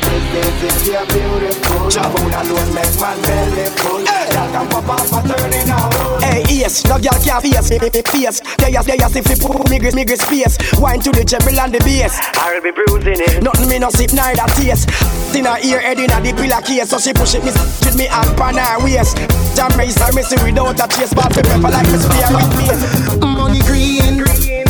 no 0.00 0.10
business 0.10 0.62
if 0.62 0.86
you're 0.86 1.06
beautiful. 1.06 1.90
Food 1.90 2.34
alone 2.34 2.74
make 2.74 2.94
man 2.98 3.18
belly 3.22 3.66
full. 3.78 4.02
Y'all 4.02 4.50
can 4.50 4.66
pop 4.68 4.88
off 4.88 5.12
a 5.12 5.28
turning 5.28 5.70
out. 5.70 6.22
Hey 6.22 6.42
yes, 6.48 6.84
no 6.84 6.98
girl 6.98 7.14
can't 7.22 7.42
face 7.42 7.70
me 7.70 7.78
face. 7.78 8.40
They 8.58 8.74
ask, 8.74 8.86
they 8.86 8.98
ask 8.98 9.16
if 9.16 9.28
you 9.28 9.36
put 9.36 9.70
me 9.70 9.78
grist, 9.78 9.96
me 9.96 10.04
grist 10.04 10.26
space. 10.26 10.58
Wine 10.80 11.00
to 11.00 11.10
the 11.10 11.24
treble 11.24 11.58
and 11.58 11.72
the 11.72 11.78
bass. 11.80 12.18
I'll 12.34 12.60
be 12.60 12.70
bruising 12.72 13.20
it. 13.20 13.42
Nothing 13.42 13.68
me 13.68 13.78
no 13.78 13.90
sip 13.90 14.12
neither 14.12 14.46
taste. 14.54 14.88
In 15.34 15.44
her 15.44 15.58
ear, 15.62 15.80
head 15.80 15.98
in 15.98 16.10
a 16.10 16.20
the 16.20 16.32
pillar 16.32 16.62
case, 16.62 16.90
so 16.90 16.98
she 16.98 17.12
push 17.12 17.34
it 17.34 17.44
me 17.44 17.50
with 17.50 17.96
me 17.96 18.06
hand 18.06 18.36
pan 18.36 18.56
her 18.56 18.82
waist. 18.82 19.16
Jam 19.54 19.70
race 19.78 19.98
her 19.98 20.12
missing 20.12 20.42
without 20.42 20.80
a 20.80 20.86
chase, 20.88 21.14
but 21.14 21.30
pepper 21.32 21.70
like 21.70 21.86
me 21.86 21.98
spear 21.98 22.28
with 22.34 22.50
me. 22.58 22.66
Money 23.20 23.60
green. 23.60 24.63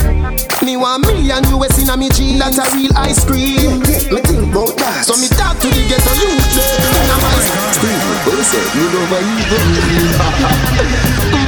Me 0.62 0.76
want 0.76 1.06
million 1.06 1.44
US 1.58 1.82
in 1.82 1.90
a 1.90 1.96
me 1.96 2.08
jeans. 2.08 2.38
That's 2.38 2.58
a 2.58 2.64
real 2.76 2.92
ice 2.96 3.24
cream. 3.24 3.80
Me 3.80 4.20
think 4.22 4.44
about 4.48 4.76
that. 4.78 5.04
So 5.04 5.16
me 5.16 5.28
talk 5.28 5.58
to 5.60 5.68
the 5.68 5.82
ghetto 5.88 6.12
youth 6.14 6.56
in 6.56 7.10
a 7.10 7.16
my 7.18 7.34
screen. 7.74 8.00
What 8.24 8.38
is 8.38 8.52
it? 8.54 8.66
You 8.76 8.86
know 8.92 9.04
my 9.10 9.20
evil. 9.20 9.64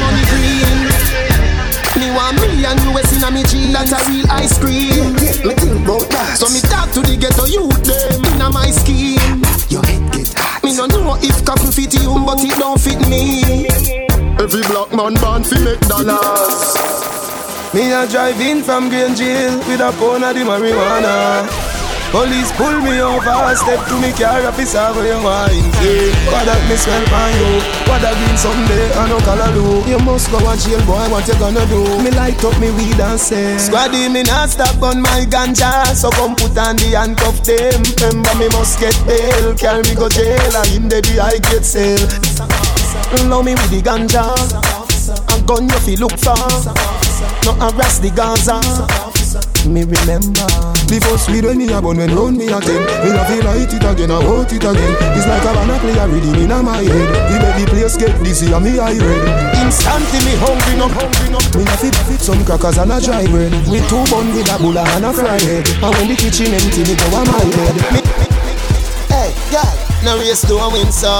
Money 0.00 0.24
green. 0.32 0.90
Me 1.96 2.12
want 2.12 2.36
million 2.40 2.76
US 2.92 3.12
in 3.16 3.24
a 3.24 3.30
me 3.30 3.42
jeans. 3.44 3.72
That's 3.72 3.92
a 3.94 4.00
real 4.10 4.26
ice 4.28 4.58
cream. 4.58 5.14
Me 5.14 5.54
think 5.54 5.76
about 5.80 6.08
that. 6.10 6.36
So 6.36 6.50
me 6.50 6.60
talk 6.60 6.90
to 6.92 7.00
the 7.00 7.16
ghetto 7.16 7.46
youth 7.46 7.84
them 7.86 8.24
in 8.24 8.40
a 8.42 8.50
my 8.50 8.68
scheme. 8.70 9.40
Your 9.70 9.84
head 9.86 10.02
get 10.12 10.34
hot. 10.34 10.64
Me 10.64 10.76
no 10.76 10.86
know 10.86 11.16
if 11.22 11.44
coffee 11.44 11.70
fit 11.70 11.94
you, 11.94 12.12
but 12.26 12.42
it 12.42 12.58
don't 12.58 12.80
fit 12.80 13.00
me. 13.08 13.68
Every 14.36 14.62
black 14.68 14.92
man 14.92 15.14
born 15.22 15.44
fi 15.44 15.56
make 15.64 15.80
dollars. 15.88 16.95
Me 17.76 17.92
a 17.92 18.08
drive 18.08 18.40
in 18.40 18.62
from 18.62 18.88
Green 18.88 19.14
Jail 19.14 19.52
with 19.68 19.84
a 19.84 19.92
pound 20.00 20.24
of 20.24 20.32
the 20.32 20.40
marijuana. 20.48 21.44
Police 22.08 22.48
pull 22.56 22.72
me 22.80 23.04
over, 23.04 23.52
step 23.52 23.84
to 23.92 24.00
me 24.00 24.16
car, 24.16 24.40
officer, 24.48 24.80
where 24.96 25.12
you 25.12 25.20
wine. 25.20 25.68
Say 25.84 26.08
What 26.32 26.48
that 26.48 26.56
me 26.72 26.76
smell 26.80 27.04
by 27.12 27.28
you, 27.36 27.60
what 27.84 28.00
that 28.00 28.16
green 28.16 28.38
someday, 28.40 28.88
I 28.96 29.04
no 29.12 29.20
color 29.20 29.52
do. 29.52 29.84
You 29.92 30.00
must 30.00 30.32
go 30.32 30.40
and 30.40 30.56
jail, 30.56 30.80
boy, 30.88 31.04
what 31.12 31.28
you 31.28 31.36
gonna 31.36 31.68
do? 31.68 31.84
Me 32.00 32.08
light 32.16 32.40
up 32.48 32.56
me 32.56 32.72
weed 32.72 32.96
and 32.96 33.20
say 33.20 33.60
Squaddy, 33.60 34.08
me 34.08 34.24
not 34.24 34.48
stop 34.48 34.80
on 34.80 35.04
my 35.04 35.28
ganja, 35.28 35.92
so 35.92 36.08
come 36.16 36.32
put 36.32 36.56
on 36.56 36.80
the 36.80 36.96
handcuff 36.96 37.44
them. 37.44 37.84
Remember 38.00 38.32
me 38.40 38.48
must 38.56 38.80
get 38.80 38.96
bail, 39.04 39.52
carry 39.52 39.84
me 39.84 39.92
go 39.92 40.08
jail, 40.08 40.56
and 40.64 40.72
in 40.72 40.88
the 40.88 41.04
I 41.20 41.36
get 41.52 41.60
sale. 41.60 42.00
Love 43.28 43.44
me 43.44 43.52
with 43.52 43.68
the 43.68 43.84
ganja, 43.84 44.32
a 44.32 45.36
gun 45.44 45.68
you 45.68 45.80
feel 45.84 46.08
look 46.08 46.16
for 46.16 46.95
No 47.46 47.54
harass 47.62 48.02
the 48.02 48.10
Gaza. 48.10 48.58
Me 49.70 49.86
remember. 49.86 50.46
The 50.90 50.98
first 50.98 51.30
weed 51.30 51.46
when 51.46 51.58
me 51.58 51.70
a 51.70 51.78
bun 51.78 51.98
when 51.98 52.10
round 52.10 52.34
me 52.34 52.50
again. 52.50 52.82
Me 53.06 53.14
a 53.14 53.22
feel 53.22 53.46
light 53.46 53.70
it 53.70 53.86
again, 53.86 54.10
I 54.10 54.18
want 54.18 54.50
it 54.50 54.66
again. 54.66 54.94
It's 55.14 55.30
like 55.30 55.46
a 55.46 55.54
banana 55.54 55.78
play 55.78 55.94
a 55.94 56.10
rhythm 56.10 56.42
in 56.42 56.50
my 56.50 56.82
head. 56.82 57.06
The 57.30 57.36
baby 57.38 57.70
place 57.70 57.94
get 57.94 58.18
dizzy 58.26 58.50
and 58.50 58.66
me 58.66 58.82
eye 58.82 58.98
red. 58.98 59.62
Instantly 59.62 60.26
me 60.26 60.34
hungry 60.42 60.74
no, 60.74 60.90
hungry 60.90 61.30
no. 61.30 61.38
Me 61.54 61.62
a 61.62 61.74
fit 61.78 61.94
fit 62.10 62.18
some 62.18 62.42
crackers 62.42 62.78
and 62.82 62.90
a 62.90 62.98
dry 62.98 63.22
bread. 63.30 63.54
With 63.70 63.86
two 63.86 64.02
bun 64.10 64.26
with 64.34 64.50
a 64.50 64.58
bulla 64.58 64.82
and 64.98 65.06
a 65.06 65.14
fried 65.14 65.42
head. 65.46 65.66
And 65.86 65.94
when 65.94 66.06
the 66.10 66.16
kitchen 66.18 66.50
empty 66.50 66.82
me 66.82 66.98
go 66.98 67.06
on 67.14 67.30
my 67.30 67.46
bed. 67.46 67.74
Me, 67.94 68.00
Hey, 69.06 69.30
girl 69.54 69.85
no 70.06 70.16
race 70.18 70.46
to 70.46 70.54
a 70.54 70.70
win 70.70 70.92
so 70.92 71.10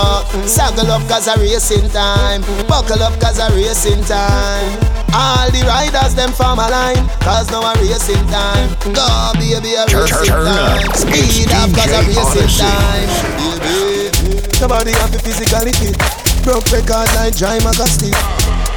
Saddle 0.46 0.90
up 0.94 1.02
cause 1.08 1.26
a 1.26 1.34
racing 1.42 1.90
time 1.90 2.42
Buckle 2.70 3.02
up 3.02 3.18
cause 3.20 3.38
a 3.38 3.50
racing 3.50 4.02
time 4.04 4.78
all 5.16 5.48
the 5.50 5.64
riders 5.64 6.14
them 6.14 6.28
form 6.32 6.58
a 6.58 6.68
line, 6.68 7.08
cause 7.24 7.48
now 7.50 7.64
a 7.64 7.72
racing 7.80 8.20
time. 8.28 8.68
Go 8.92 9.32
baby 9.40 9.72
a 9.72 9.88
racing 9.88 10.28
time. 10.28 10.84
Speed 10.92 11.48
up 11.56 11.72
cause 11.72 11.88
a 11.88 12.04
racing 12.04 12.52
time. 12.60 13.08
Baby, 13.40 14.12
nobody 14.60 14.92
have 14.92 15.10
the 15.10 15.18
physicality. 15.24 15.96
Broke 16.44 16.68
record 16.70 17.08
like 17.16 17.34
Jai 17.34 17.56
Magasty. 17.64 18.12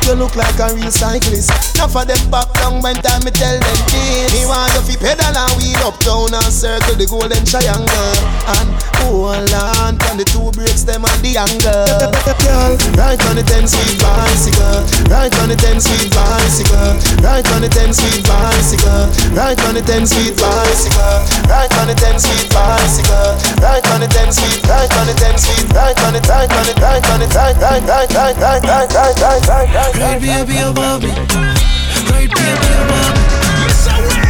You 0.10 0.16
look 0.18 0.34
like 0.36 0.58
a 0.58 0.74
real 0.74 0.90
cyclist. 0.90 1.54
Enough 1.78 1.94
of 1.94 2.10
them 2.10 2.18
back 2.34 2.50
down 2.58 2.82
when 2.82 2.98
time 2.98 3.22
me 3.22 3.30
tell 3.30 3.54
them 3.54 3.80
this. 3.94 4.34
Me 4.34 4.42
want 4.50 4.74
you 4.74 4.82
fi 4.82 4.98
pedal 4.98 5.38
and 5.38 5.54
wheel 5.54 5.86
uptown 5.86 6.34
and 6.34 6.50
circle 6.50 6.98
the 6.98 7.06
golden 7.06 7.46
triangle. 7.46 8.18
And 8.58 8.74
hold 9.06 9.54
on 9.54 10.02
from 10.02 10.18
the 10.18 10.26
two 10.26 10.50
brakes 10.58 10.82
them 10.82 11.06
and 11.06 11.22
the 11.22 11.38
angle. 11.38 12.10
Girl, 12.42 12.74
right 12.98 13.22
on 13.30 13.38
the 13.38 13.46
ten 13.46 13.70
sweet 13.70 14.02
bicycle. 14.02 14.82
Right 15.14 15.30
on 15.46 15.54
the 15.54 15.58
ten 15.62 15.78
sweet 15.78 16.10
bicycle. 16.10 16.98
Right 17.22 17.46
on 17.54 17.62
the 17.62 17.70
ten 17.70 17.94
sweet 17.94 18.26
bicycle. 18.26 19.14
Right 19.38 19.62
on 19.70 19.78
the 19.78 19.86
ten 19.86 20.10
sweet 20.10 20.34
bicycle. 20.42 21.22
Right 21.46 21.70
on 21.78 21.86
the 21.86 21.94
ten 21.94 22.18
sweet 22.18 22.50
bicycle. 22.50 23.38
Right 23.62 23.86
on 23.94 24.02
the 24.02 24.10
ten 24.10 24.34
sweet. 24.34 24.66
Right 24.66 24.90
on 24.90 25.06
the 25.06 25.14
ten 25.22 25.38
sweet. 25.38 25.70
Right 25.70 25.94
on 26.02 26.18
it. 26.18 26.26
Right 26.26 26.50
on 26.50 26.66
it. 26.66 26.82
Right 26.82 27.06
on 27.14 27.22
it. 27.22 27.30
Right 27.30 27.54
right 27.62 27.84
right 27.86 28.10
right 28.10 28.38
right 28.42 28.66
right 28.66 28.90
right 28.90 29.46
right 29.46 29.70
right 29.70 29.99
Right 30.00 30.22
there, 30.22 30.46
be 30.46 30.58
above 30.58 31.04
me. 31.04 31.10
Right 31.10 32.32
there, 32.34 32.56
be 32.56 32.72
above 32.80 33.14
me. 33.16 33.22
You're 33.60 33.76
so 33.76 33.92
real. 34.00 34.30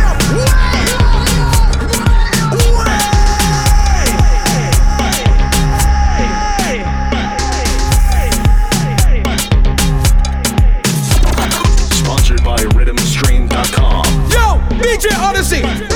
DJ 14.81 15.13
Odyssey. 15.19 15.61
Right 15.61 15.87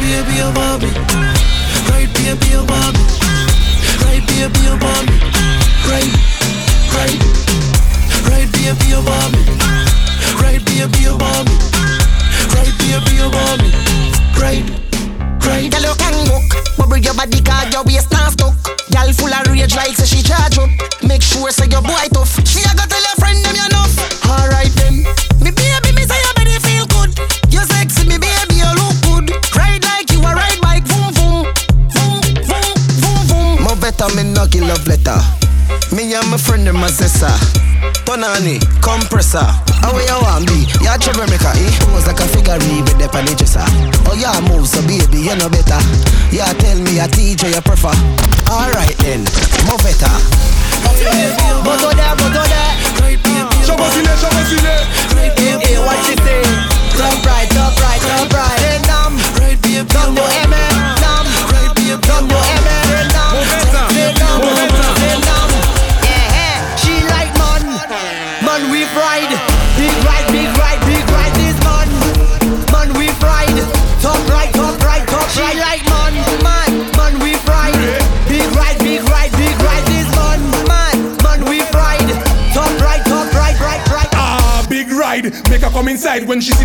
there, 0.00 0.24
be 0.24 0.38
above 0.40 0.82
me. 0.82 0.90
Right 1.90 2.08
there, 2.14 2.36
be 2.36 2.52
above 2.54 2.94
me. 2.94 3.00
Right 4.04 4.24
there, 4.26 4.48
be 4.48 4.66
above 4.68 5.04
me. 5.06 5.18
Right, 5.86 6.12
right 6.94 7.67
great 8.24 8.50
baby, 8.52 8.84
you 8.90 9.00
want 9.02 9.32
me. 9.34 9.42
Right, 10.40 10.62
baby, 10.64 10.98
you 11.04 11.16
want 11.16 11.48
me. 11.48 11.56
Right, 12.54 12.72
baby, 12.78 13.12
you 13.18 13.28
want 13.30 13.62
me. 13.62 13.70
Right, 14.38 14.64
right. 15.44 15.70
Girl, 15.70 15.84
you 15.86 15.94
can 15.98 16.14
look, 16.30 16.44
bubble 16.76 16.98
your 16.98 17.14
body, 17.14 17.40
cause 17.42 17.72
your 17.72 17.84
waist 17.84 18.10
not 18.12 18.32
stuck. 18.32 18.54
Girl 18.90 19.12
full 19.12 19.32
of 19.32 19.46
rage 19.48 19.74
like 19.76 19.96
say 19.96 20.06
she 20.06 20.22
charge 20.22 20.58
up. 20.58 20.70
Make 21.02 21.22
sure 21.22 21.50
say 21.50 21.66
your 21.68 21.82
boy 21.82 22.06
tough. 22.12 22.32
She 22.46 22.60
a 22.64 22.72
got 22.74 22.88
tell 22.88 23.02
your 23.02 23.16
friend 23.20 23.38
them 23.44 23.54
you 23.54 23.66
enough. 23.66 23.94
Alright 24.24 24.72
then, 24.76 25.04
me 25.42 25.50
baby, 25.50 25.90
me 25.94 26.02
say 26.06 26.18
your 26.22 26.34
body 26.34 26.56
feel 26.62 26.86
good. 26.86 27.12
You 27.52 27.60
sexy, 27.66 28.08
me 28.08 28.18
baby, 28.18 28.62
you 28.62 28.70
look 28.78 28.96
good. 29.04 29.26
Ride 29.56 29.84
like 29.84 30.10
you 30.10 30.20
a 30.20 30.32
ride 30.34 30.60
bike, 30.62 30.84
boom 30.88 31.12
boom, 31.14 31.44
boom 31.92 32.20
boom 32.46 32.74
boom 33.00 33.20
boom. 33.28 33.62
More 33.64 33.76
better 33.76 34.08
me 34.16 34.22
no 34.24 34.46
give 34.46 34.64
love 34.64 34.86
letter. 34.86 35.20
Me 35.92 36.14
and 36.14 36.28
my 36.30 36.36
friend 36.36 36.66
them 36.66 36.82
a 36.84 36.88
zessa. 36.88 37.30
Tonani, 38.04 38.60
compressor. 38.82 39.44
How 39.80 39.96
you 39.96 40.18
want 40.20 40.46
be? 40.46 40.68
You 40.84 40.90
a 40.90 40.98
troublemaker, 40.98 41.52
eh? 41.56 41.70
Pose 41.88 42.06
like 42.06 42.20
a 42.20 42.26
figure 42.28 42.58
with 42.60 42.98
the 42.98 43.08
pan 43.08 43.24
dresser. 43.24 43.64
Oh 44.04 44.14
yeah, 44.14 44.36
move 44.48 44.68
so 44.68 44.82
baby, 44.84 45.24
you 45.24 45.36
know 45.36 45.48
better. 45.48 45.80
Yeah, 46.30 46.52
tell 46.60 46.78
me 46.80 47.00
a 47.00 47.08
teacher 47.08 47.48
you 47.48 47.62
prefer. 47.62 47.94
Alright 48.52 48.96
then, 49.00 49.24
move 49.64 49.80
better. 49.80 50.12
Boto 51.64 51.90
there, 51.96 52.14
boto 52.20 52.42
there. 52.44 52.72
Chobosile, 53.64 54.12
chobosile. 54.20 54.76
Hey, 55.16 55.78
what 55.80 55.98
she 56.04 56.14
say? 56.20 56.42
Top 56.96 57.24
right, 57.24 57.48
top 57.50 57.74
right. 57.80 57.87
when 86.28 86.42
she 86.42 86.57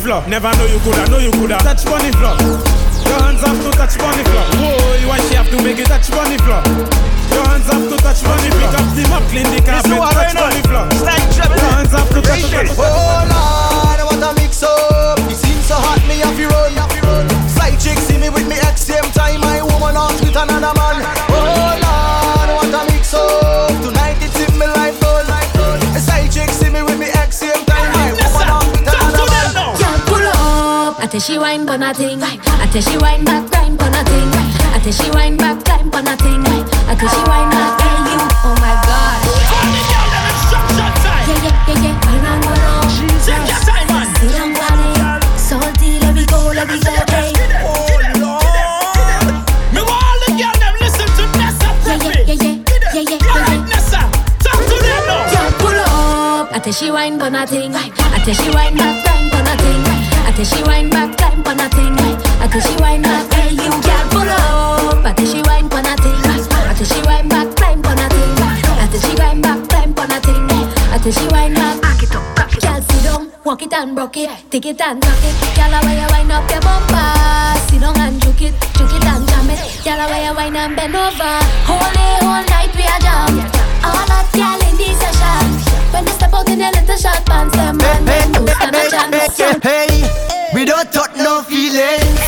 floor. 0.00 0.26
Never 0.26 0.50
know 0.56 0.66
you 0.66 0.78
coulda, 0.80 1.08
know 1.10 1.18
you 1.18 1.30
coulda 1.32 1.58
touch 1.58 1.84
bunny 1.84 2.10
floor. 2.12 2.36
Your 3.06 3.20
hands 3.22 3.40
have 3.44 3.60
to 3.60 3.70
touch 3.76 3.98
bunny 3.98 4.24
floor. 4.24 4.44
Whoa, 4.56 5.08
why 5.08 5.18
she 5.28 5.34
have 5.34 5.50
to 5.50 5.62
make 5.62 5.78
it 5.78 5.86
touch 5.86 6.10
bunny 6.10 6.38
floor? 6.38 6.62
she 31.30 31.38
wine 31.38 31.64
pon 31.64 31.82
a 31.82 31.94
thing. 31.94 32.20
I 32.22 32.66
tell 32.72 32.82
she 32.82 32.98
wine 32.98 33.24
back, 33.24 33.48
grind 33.50 33.78
pon 33.78 33.94
a 33.94 34.02
thing. 34.02 34.30
I 34.74 34.80
tell 34.82 34.92
she 34.92 35.10
wine 35.12 35.36
back, 35.36 35.64
grind 35.64 35.92
pon 35.92 36.08
a 36.08 36.16
thing. 36.16 36.42
I 36.42 36.94
tell 36.98 37.08
she 37.08 37.22
wine 37.30 37.50
back, 37.54 37.80
hey 37.80 37.98
you, 38.10 38.18
oh 38.18 38.54
my 38.58 38.74
gosh. 38.82 39.30
Call 39.46 39.66
me 39.70 39.80
down, 39.86 40.06
let 40.10 40.22
me 40.26 40.32
shut 40.50 40.66
shut 40.74 40.92
time. 41.06 41.22
Yeah 41.30 41.38
yeah 41.46 41.70
yeah 41.70 41.86
yeah, 41.86 42.02
run 42.02 42.26
on 42.26 42.38
run 42.42 42.62
on. 42.66 42.82
Jesus, 42.90 43.28
yes 43.46 43.68
I 43.70 43.86
man. 43.86 44.06
See 44.18 44.34
I'm 44.42 44.50
calling, 44.58 45.22
salty, 45.38 45.90
let 46.02 46.14
me 46.18 46.26
go, 46.26 46.50
let 46.50 46.66
me 46.66 46.76
go, 46.82 46.94
hey. 47.14 47.30
I 56.52 56.58
tell 56.58 56.72
she 56.72 56.90
wine, 56.90 57.16
but 57.16 57.30
nothing. 57.30 57.74
I 57.74 57.88
tell 58.24 58.34
she 58.34 58.50
wine, 58.50 58.74
but 58.76 59.04
grind. 59.04 59.29
Until 60.40 60.56
she 60.56 60.64
wind 60.64 60.90
back, 60.90 61.18
climb 61.18 61.44
on 61.44 61.60
a 61.60 61.68
thing. 61.68 61.92
Until 62.40 62.60
she 62.64 62.74
wind 62.80 63.02
back, 63.02 63.30
hey, 63.34 63.52
you 63.52 63.70
can't 63.84 64.08
pull 64.08 64.24
up. 64.24 65.04
Until 65.04 65.26
she 65.28 65.42
wind 65.44 65.68
on 65.68 65.84
a 65.84 65.92
thing. 66.00 66.16
Until 66.64 66.86
she 66.88 67.00
wind 67.04 67.28
back, 67.28 67.54
climb 67.56 67.84
on 67.84 68.00
a 68.00 68.08
thing. 68.08 68.40
Until 68.80 69.00
she 69.04 69.12
wind 69.20 69.42
back, 69.44 69.68
climb 69.68 69.92
on 70.00 70.08
a 70.08 70.18
thing. 70.24 70.48
Until 70.96 71.12
she 71.12 71.28
wind 71.28 71.54
back, 71.56 71.82
back 71.82 72.02
it 72.02 72.16
up, 72.16 72.24
back 72.36 72.56
it 72.56 72.64
up. 72.64 72.80
sit 72.88 73.04
down, 73.04 73.30
walk 73.44 73.60
it 73.60 73.72
and 73.74 73.94
rock 73.94 74.16
it, 74.16 74.30
take 74.48 74.64
it 74.64 74.80
and 74.80 75.04
knock 75.04 75.24
it. 75.28 75.36
Girl, 75.60 75.76
why 75.76 75.92
you 75.92 76.08
wind 76.08 76.32
up 76.32 76.48
your 76.48 76.60
bumper? 76.64 77.60
Sit 77.68 77.84
down 77.84 78.00
and 78.00 78.16
juke 78.24 78.40
it, 78.40 78.56
juke 78.80 78.96
it 78.96 79.04
and 79.12 79.28
jam 79.28 79.50
it. 79.52 79.60
Girl, 79.84 80.00
why 80.08 80.24
you 80.24 80.32
wind 80.32 80.56
and 80.56 80.72
bend 80.72 80.96
over? 80.96 81.36
Whole 81.68 81.92
day, 81.92 82.16
whole 82.24 82.40
night 82.48 82.72
we 82.72 82.88
are 82.88 83.00
jam. 83.04 83.44
All 83.84 84.08
that 84.08 84.24
girl 84.32 84.56
in 84.56 84.72
this 84.80 84.96
session. 85.04 85.52
When 85.92 86.08
they 86.08 86.16
step 86.16 86.32
out 86.32 86.48
in 86.48 86.64
their 86.64 86.72
little 86.72 86.96
short 86.96 87.28
pants, 87.28 87.54
them 87.54 87.76
man, 87.76 88.04
they 88.08 88.24
do 88.32 88.48
stand 88.48 89.12
a 89.12 89.28
chance. 89.28 89.60
Hey. 89.60 90.19
We 90.52 90.64
don't 90.64 90.90
talk 90.92 91.14
no 91.16 91.42
feelings. 91.42 92.20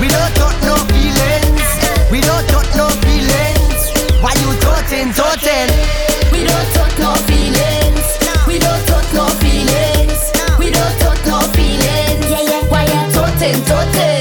We 0.00 0.08
don't 0.08 0.34
talk 0.34 0.56
no 0.62 0.74
feelings. 0.90 1.62
We 2.10 2.20
don't 2.20 2.46
talk 2.48 2.66
no 2.74 2.88
feelings. 3.06 3.80
Why 4.20 4.34
you 4.42 4.50
talking, 4.58 5.12
talking? 5.14 5.70
We 6.32 6.44
don't 6.44 6.68
talk 6.74 6.98
no 6.98 7.14
feelings. 7.30 8.18
We 8.48 8.58
don't 8.58 8.84
talk 8.88 9.06
no 9.14 9.28
feelings. 9.38 10.32
We 10.58 10.70
don't 10.72 10.98
talk 10.98 11.24
no 11.24 11.38
feelings. 11.54 12.28
Yeah, 12.28 12.42
yeah. 12.50 12.62
Why 12.68 12.82
you 12.82 13.12
talking, 13.12 13.64
talking? 13.64 14.17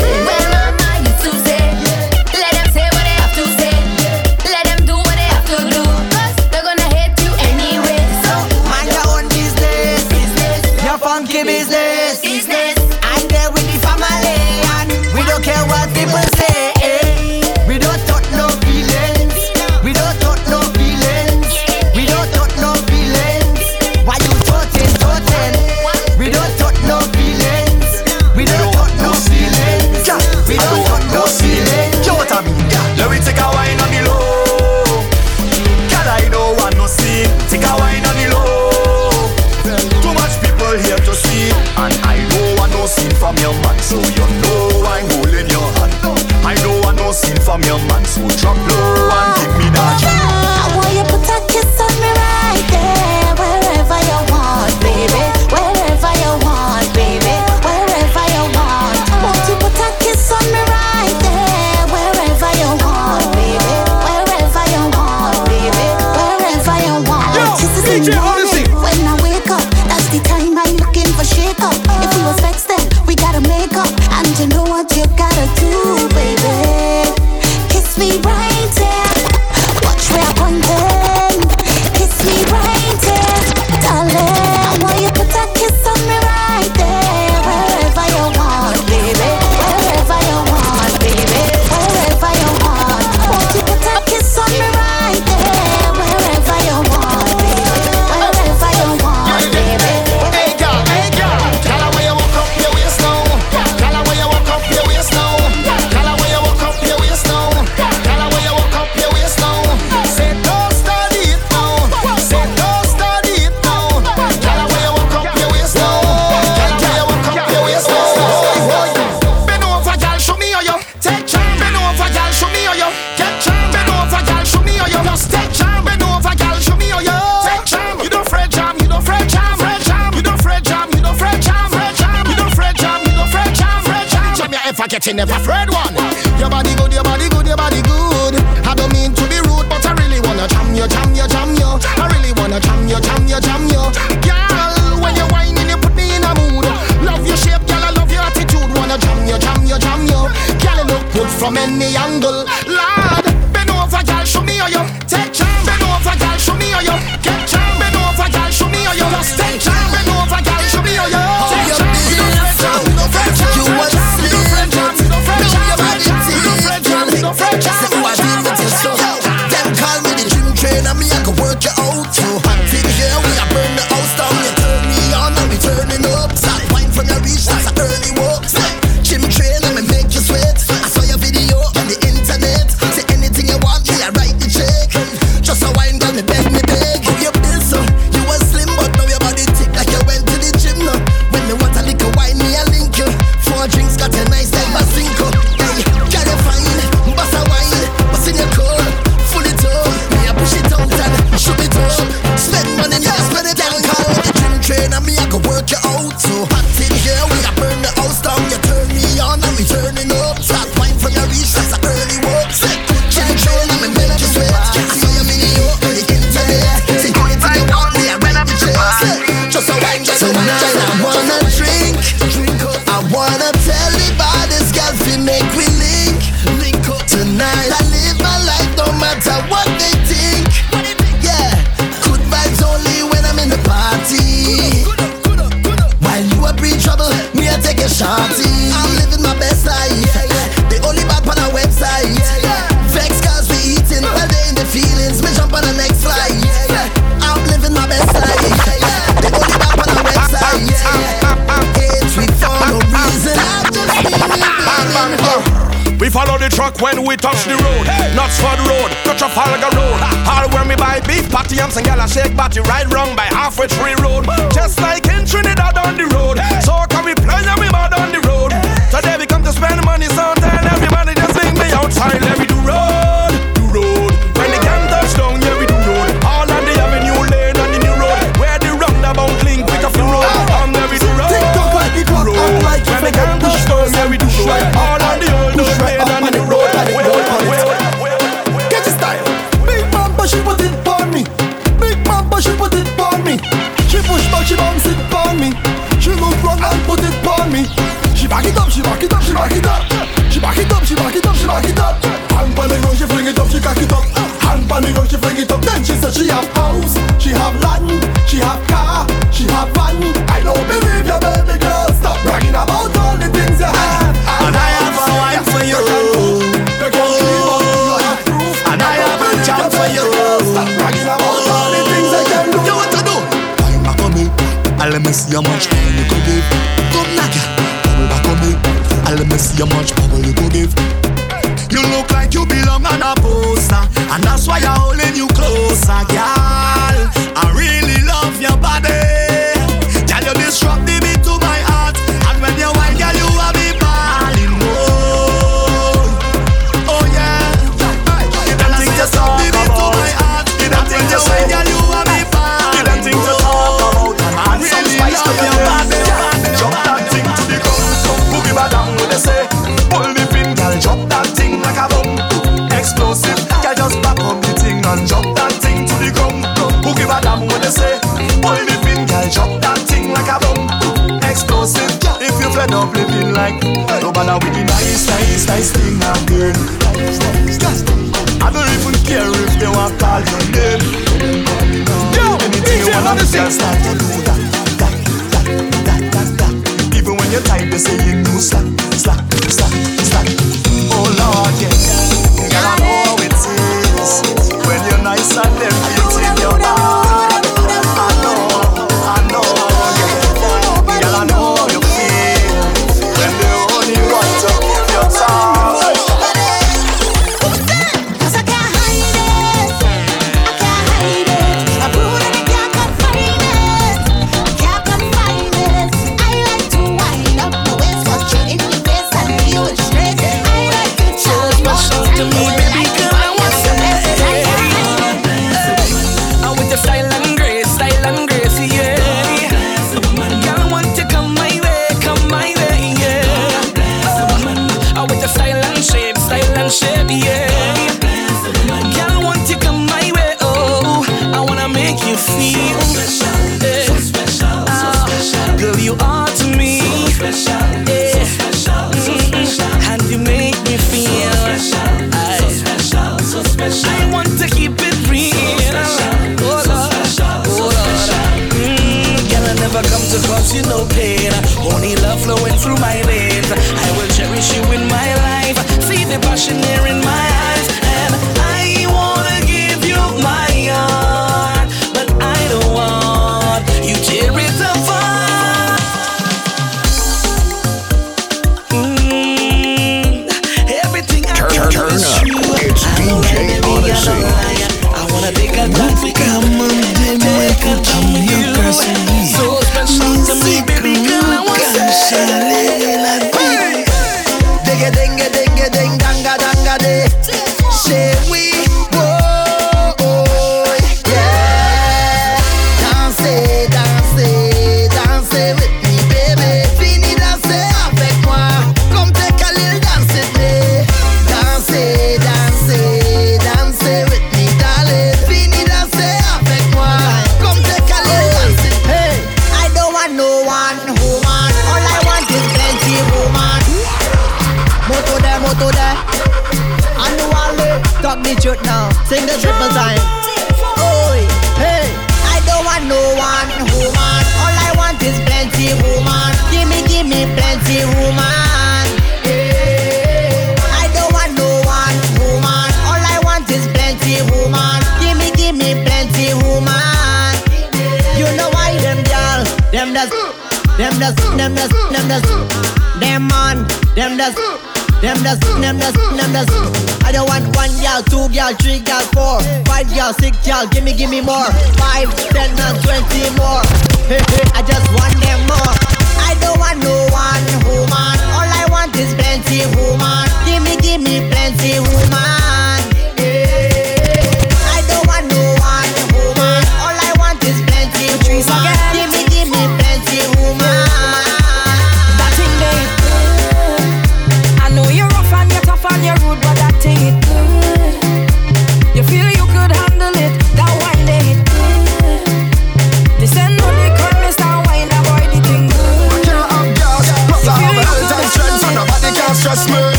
no 167.28 167.34
friend. 167.34 167.77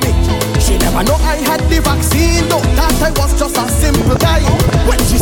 to 0.00 0.06
me. 0.06 0.12
She 0.60 0.78
never 0.78 1.02
know 1.04 1.14
I 1.16 1.36
had 1.36 1.60
the 1.70 1.80
vaccine, 1.80 2.48
though 2.48 2.62
that 2.74 2.94
I 3.02 3.10
was 3.20 3.38
just 3.38 3.56
a 3.56 3.68
simple 3.68 4.16
guy. 4.16 4.40
When 4.88 4.98
she 5.06 5.18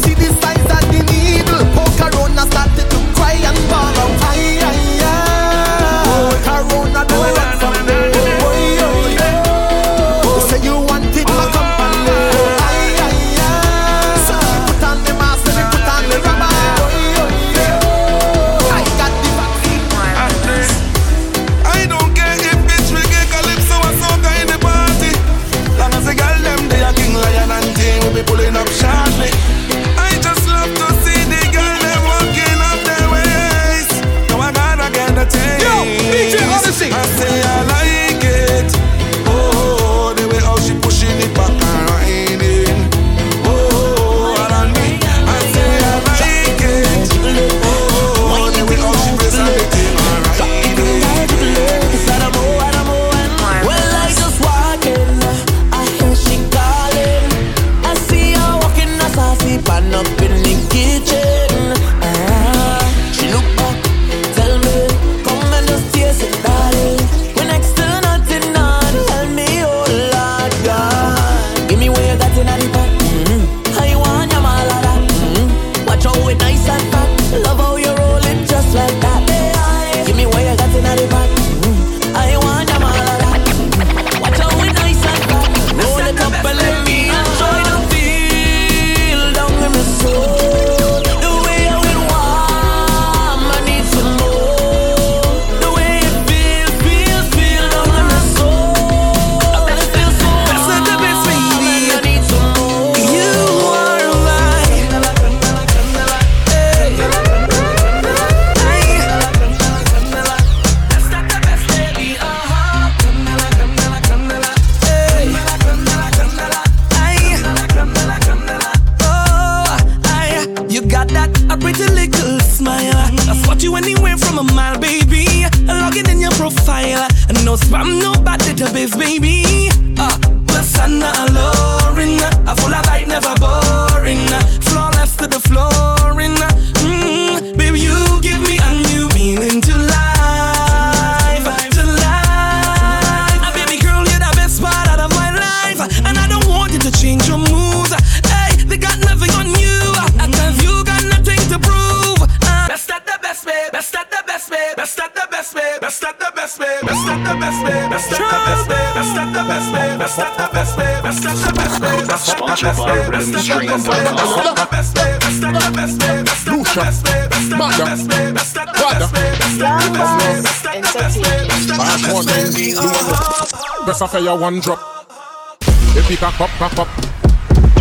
a 174.03 174.09
fire 174.09 174.37
one 174.37 174.59
drop. 174.59 174.81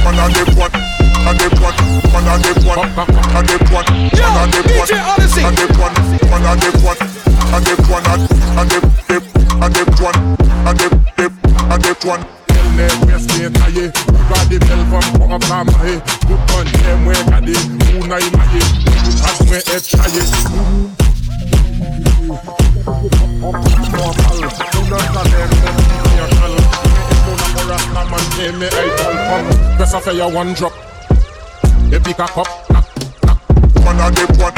Man 0.04 0.16
one, 0.16 0.32
a 1.16 1.34
man 1.34 1.34
man 1.34 1.48
man. 1.48 1.82
Them 14.50 14.50
the 14.50 14.60
from 14.90 15.06
Good 16.28 16.42
them 16.84 17.00
where. 17.06 17.22
Press 29.78 29.94
off 29.94 30.08
your 30.08 30.32
one 30.32 30.54
drop. 30.54 30.74
You 31.92 32.00
pick 32.00 32.18
a 32.18 32.26
cup. 32.26 32.48
One 33.86 34.00
a 34.00 34.10
dip 34.12 34.30
one, 34.38 34.58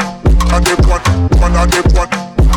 a 0.52 0.60
dip 0.60 0.86
one, 0.86 1.02
one 1.40 1.56
a 1.56 1.66
dip 1.66 1.92
one, 1.92 2.08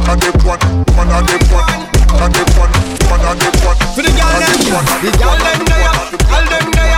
a 0.08 0.16
dip 0.16 0.44
one, 0.46 0.60
one 0.96 1.12
a 1.12 1.20
dip 1.26 1.44
one, 1.52 1.68
a 2.16 2.30
dip 2.32 2.50
one, 2.58 2.74
one 3.10 3.26
a 3.26 3.32
dip 3.36 3.58
one. 3.66 3.80
For 3.96 4.04
the 4.04 4.12
gyal 4.16 4.40
them, 4.40 4.60
one 4.74 4.86
gyal 5.18 5.38
them 5.44 5.62
there, 5.66 5.92
all 6.32 6.46
them 6.50 6.68
there. 6.72 6.97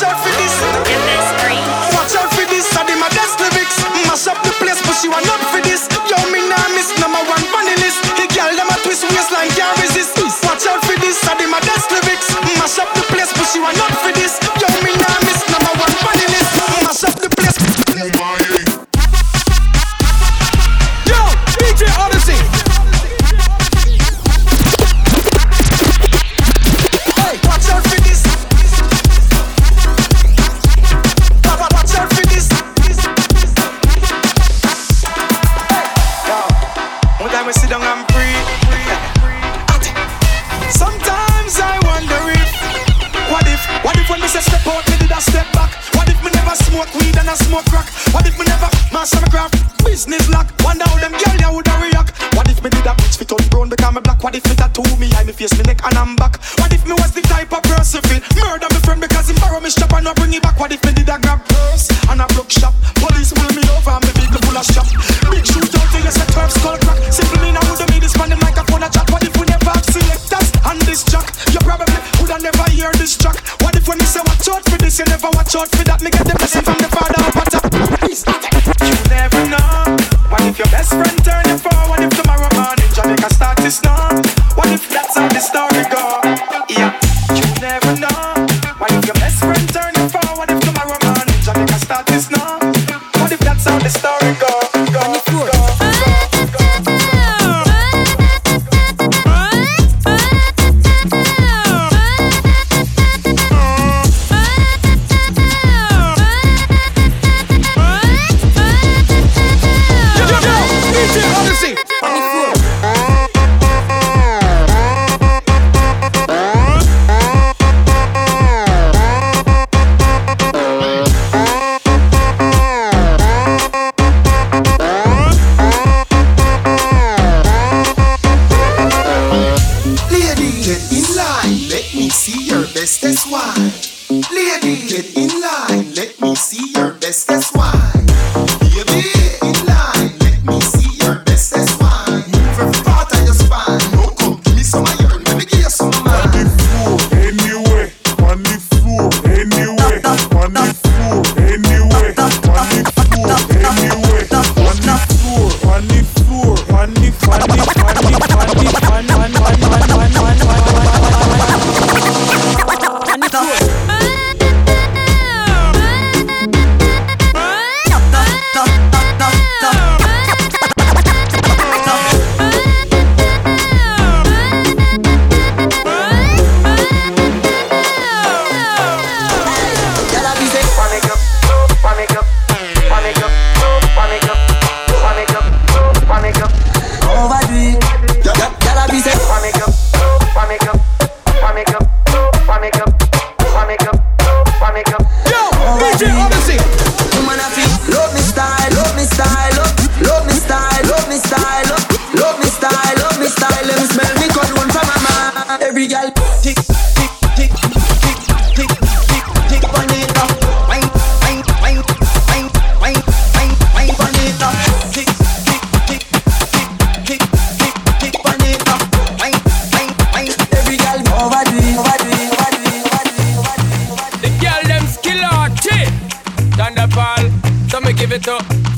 Watch 0.00 0.16
out 0.16 0.24
for 0.24 0.32
this. 0.40 0.56
Watch 1.92 2.16
out 2.16 2.32
for 2.32 2.48
this. 2.48 2.64
I 2.72 2.88
did 2.88 2.96
my 2.96 3.12
best 3.12 3.36
lyrics. 3.36 3.76
Mash 4.08 4.32
up 4.32 4.40
the 4.40 4.48
place, 4.56 4.80
but 4.80 4.96
she 4.96 5.12
want 5.12 5.28
up 5.28 5.44
for 5.52 5.60
this. 5.60 5.92
Yo, 6.08 6.16
me 6.32 6.40
nah 6.48 6.56
miss 6.72 6.88
number 6.96 7.20
one 7.28 7.44
funny 7.52 7.76
list. 7.84 8.00
The 8.16 8.24
girl 8.32 8.48
them 8.56 8.72
a 8.72 8.80
twist 8.80 9.04
waistline 9.12 9.52
can't 9.52 9.76
resist. 9.76 10.16
Watch 10.48 10.64
out 10.72 10.80
for 10.88 10.96
this. 11.04 11.20
I 11.28 11.36
did 11.36 11.52
my 11.52 11.60
best 11.68 11.92
lyrics. 11.92 12.32
Mash 12.56 12.80
up 12.80 12.88
the 12.96 13.04
place, 13.12 13.28
but 13.36 13.44
she 13.52 13.60
want 13.60 13.76
up 13.76 13.92
for 14.00 14.08
this. 14.16 14.40
Yo, 14.56 14.72
me 14.80 14.96
nah. 14.96 15.19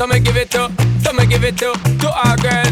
So 0.03 0.09
me 0.09 0.19
give 0.19 0.37
it 0.37 0.51
to, 0.51 0.69
So 1.05 1.13
me 1.13 1.27
give 1.27 1.45
it 1.45 1.57
to, 1.59 1.73
to 2.01 2.11
our 2.27 2.37
girls. 2.39 2.72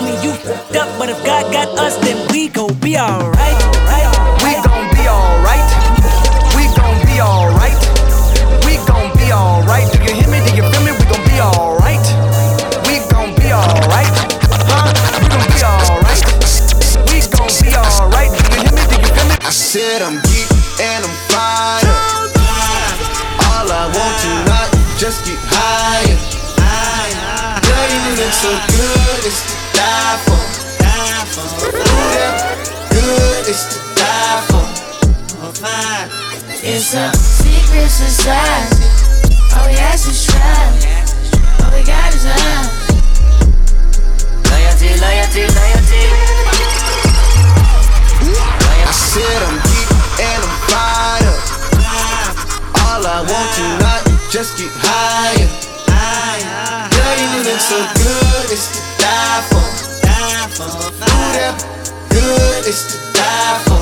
Homie, 0.00 0.22
you 0.24 0.32
fed 0.32 0.76
up. 0.76 0.88
But 0.98 1.08
if 1.10 1.24
God 1.24 1.52
got 1.52 1.68
us, 1.78 1.96
then 1.98 2.16
we 2.32 2.48
gon' 2.48 2.74
be 2.80 2.96
alright. 2.96 3.58
We 4.42 4.52
gon' 4.64 4.88
be 4.96 5.04
alright. 5.08 5.68
We 6.56 6.64
gon' 6.76 6.98
be 7.06 7.20
alright. 7.20 7.80
We 8.64 8.76
gon' 8.88 9.12
be 9.16 9.32
alright. 9.32 9.86
Do 9.92 9.98
you 10.04 10.14
hear 10.14 10.28
me? 10.28 10.40
Do 10.44 10.56
you 10.56 10.64
feel 10.64 10.82
me? 10.84 10.92
We 10.92 11.04
gon' 11.04 11.24
be 11.28 11.38
alright. 11.40 12.06
We 12.88 13.00
gon' 13.12 13.34
be 13.36 13.52
alright. 13.52 14.12
Huh? 14.68 14.88
We 15.20 15.28
gon' 15.28 15.48
be 15.52 15.60
alright. 15.64 16.22
We 17.12 17.20
gon' 17.28 17.52
be 17.60 17.70
alright. 17.76 18.30
Do 18.32 18.42
you 18.56 18.60
hear 18.64 18.74
me? 18.74 18.82
Do 18.88 18.96
you 19.00 19.10
feel 19.12 19.28
me? 19.28 19.36
I 19.44 19.50
said 19.50 20.02
I'm 20.02 20.16
geek 20.24 20.48
and 20.80 21.04
I'm 21.04 21.16
fired 21.28 21.84
up. 21.88 22.48
All 23.50 23.68
I 23.68 23.84
want 23.92 24.14
tonight 24.24 24.70
is 24.72 25.00
just 25.00 25.24
get 25.26 25.38
higher. 25.44 26.18
Girl, 27.60 27.88
you 27.90 28.12
look 28.18 28.32
so 28.32 28.50
good, 28.50 29.26
it's 29.26 29.69
die 29.80 30.16
for. 30.24 30.40
Ooh, 31.64 32.08
yeah, 32.16 32.32
good, 32.92 33.48
it's 33.48 33.64
to 33.72 33.78
die 33.96 34.40
for. 34.48 34.66
It's 36.62 36.92
a 36.94 37.08
secret 37.16 37.88
society. 37.88 38.84
All 39.56 39.64
we 39.66 39.74
ask 39.80 40.08
is 40.08 40.26
try. 40.26 40.68
All 41.64 41.72
we 41.72 41.80
got 41.84 42.12
is 42.12 42.24
love. 42.28 42.68
Loyalty, 44.50 44.90
loyalty, 45.00 45.44
loyalty. 45.56 46.04
I 48.84 48.92
said 48.92 49.40
I'm 49.48 49.56
geek 49.64 49.88
and 50.28 50.40
I'm 50.44 50.56
fired 50.68 51.26
up. 51.32 51.40
All 52.84 53.02
I 53.06 53.18
want 53.30 53.48
tonight 53.56 54.04
is 54.12 54.20
just 54.32 54.58
get 54.58 54.72
higher. 54.84 55.48
Girl, 56.92 57.16
you 57.16 57.40
look 57.48 57.60
so 57.60 57.78
good, 57.96 58.52
it's 58.52 58.89
to 59.00 59.06
die 59.06 59.40
for. 59.48 60.68
Ooh, 60.68 61.32
yeah, 61.34 61.56
good, 62.10 62.66
it's 62.66 62.82
to 62.92 62.98
die 63.12 63.58
for. 63.64 63.80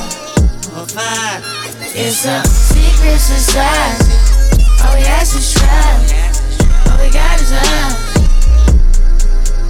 It's 1.95 2.25
a 2.25 2.43
secret 2.47 3.19
society. 3.19 4.15
All 4.85 4.95
we 4.95 5.03
ask 5.07 5.37
is 5.37 5.53
try. 5.55 5.99
All 6.91 6.99
we 7.03 7.11
got 7.11 7.41
is 7.41 7.51
love. 7.51 7.95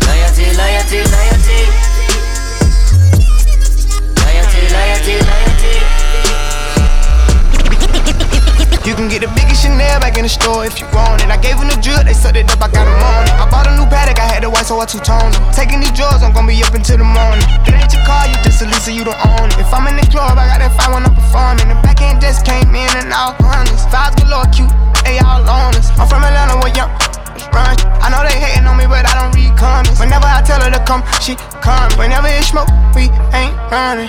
Loyalty, 0.07 0.46
loyalty, 0.57 1.01
loyalty. 1.14 1.61
Loyalty, 4.20 4.62
loyalty, 4.72 5.14
loyalty. 5.24 5.47
You 8.89 8.97
can 8.97 9.12
get 9.12 9.20
the 9.20 9.28
biggest 9.36 9.68
Chanel 9.68 10.01
back 10.01 10.16
in 10.16 10.24
the 10.24 10.32
store 10.32 10.64
if 10.64 10.80
you 10.80 10.89
want 10.97 11.20
it. 11.20 11.28
I 11.28 11.36
gave 11.36 11.61
them 11.61 11.68
the 11.68 11.76
drip, 11.76 12.09
they 12.09 12.16
sucked 12.16 12.41
it 12.41 12.49
up, 12.49 12.57
I 12.57 12.72
got 12.72 12.89
them 12.89 12.97
on 12.97 13.28
it. 13.28 13.36
I 13.36 13.45
bought 13.45 13.68
a 13.68 13.76
new 13.76 13.84
Patek, 13.84 14.16
I 14.16 14.24
had 14.24 14.41
the 14.41 14.49
white, 14.49 14.64
so 14.64 14.80
I 14.80 14.89
two-toned 14.89 15.36
it. 15.36 15.41
Taking 15.53 15.84
these 15.84 15.93
drugs, 15.93 16.24
I'm 16.24 16.32
gonna 16.32 16.49
be 16.49 16.57
up 16.64 16.72
until 16.72 16.97
the 16.97 17.05
morning. 17.05 17.45
It 17.68 17.76
ain't 17.76 17.93
your 17.93 18.01
car, 18.09 18.24
you 18.24 18.41
just 18.41 18.64
a 18.64 18.66
Lisa, 18.66 18.89
you 18.89 19.05
don't 19.05 19.20
own 19.20 19.53
it. 19.53 19.61
If 19.61 19.68
I'm 19.76 19.84
in 19.93 20.01
the 20.01 20.09
club, 20.09 20.41
I 20.41 20.49
got 20.49 20.64
that 20.64 20.72
fine 20.72 20.97
when 20.97 21.05
I'm 21.05 21.12
performing. 21.12 21.68
The 21.68 21.76
back 21.84 22.01
end 22.01 22.24
just 22.24 22.49
came 22.49 22.72
in 22.72 22.89
and 22.97 23.12
all 23.12 23.36
honest. 23.45 23.93
Vibes 23.93 24.16
galore, 24.24 24.49
cute, 24.57 24.72
they 25.05 25.20
all 25.20 25.45
on 25.45 25.76
us. 25.76 25.93
I'm 26.01 26.09
from 26.09 26.24
Atlanta, 26.24 26.57
where 26.57 26.72
young 26.72 26.89
run. 27.53 27.76
I 28.01 28.09
know 28.09 28.24
they 28.24 28.41
hating 28.41 28.64
on 28.64 28.80
me, 28.80 28.89
but 28.89 29.05
I 29.05 29.12
don't 29.20 29.36
read 29.36 29.53
comments. 29.61 30.01
Whenever 30.01 30.24
I 30.24 30.41
tell 30.41 30.64
her 30.64 30.72
to 30.72 30.80
come, 30.89 31.05
she 31.20 31.36
come. 31.61 31.93
Whenever 32.01 32.32
it's 32.32 32.57
smoke, 32.57 32.72
we 32.97 33.12
ain't 33.36 33.53
running. 33.68 34.09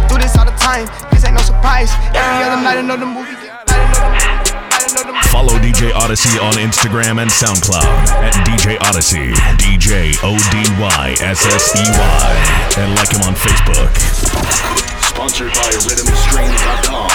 Do 0.33 0.39
all 0.39 0.45
the 0.45 0.51
time, 0.57 0.87
this 1.11 1.25
ain't 1.25 1.35
no 1.35 1.41
surprise. 1.41 1.91
Every 2.15 2.43
other 2.43 2.61
night, 2.63 2.77
I 2.77 2.81
know 2.81 2.97
the 2.97 3.05
movie. 3.05 3.35
Follow 5.31 5.57
DJ 5.59 5.93
Odyssey 5.95 6.37
on 6.39 6.53
Instagram 6.53 7.21
and 7.21 7.31
SoundCloud 7.31 7.83
at 8.21 8.33
DJ 8.45 8.77
Odyssey, 8.81 9.31
DJ 9.57 10.15
O 10.23 10.35
D 10.51 10.55
Y 10.79 11.15
S 11.21 11.45
S 11.45 11.75
E 11.75 11.83
Y, 11.83 12.83
and 12.83 12.95
like 12.95 13.11
him 13.11 13.21
on 13.23 13.33
Facebook. 13.35 13.91
Sponsored 15.03 15.53
by 15.53 15.69
RhythmStream.com. 15.83 17.11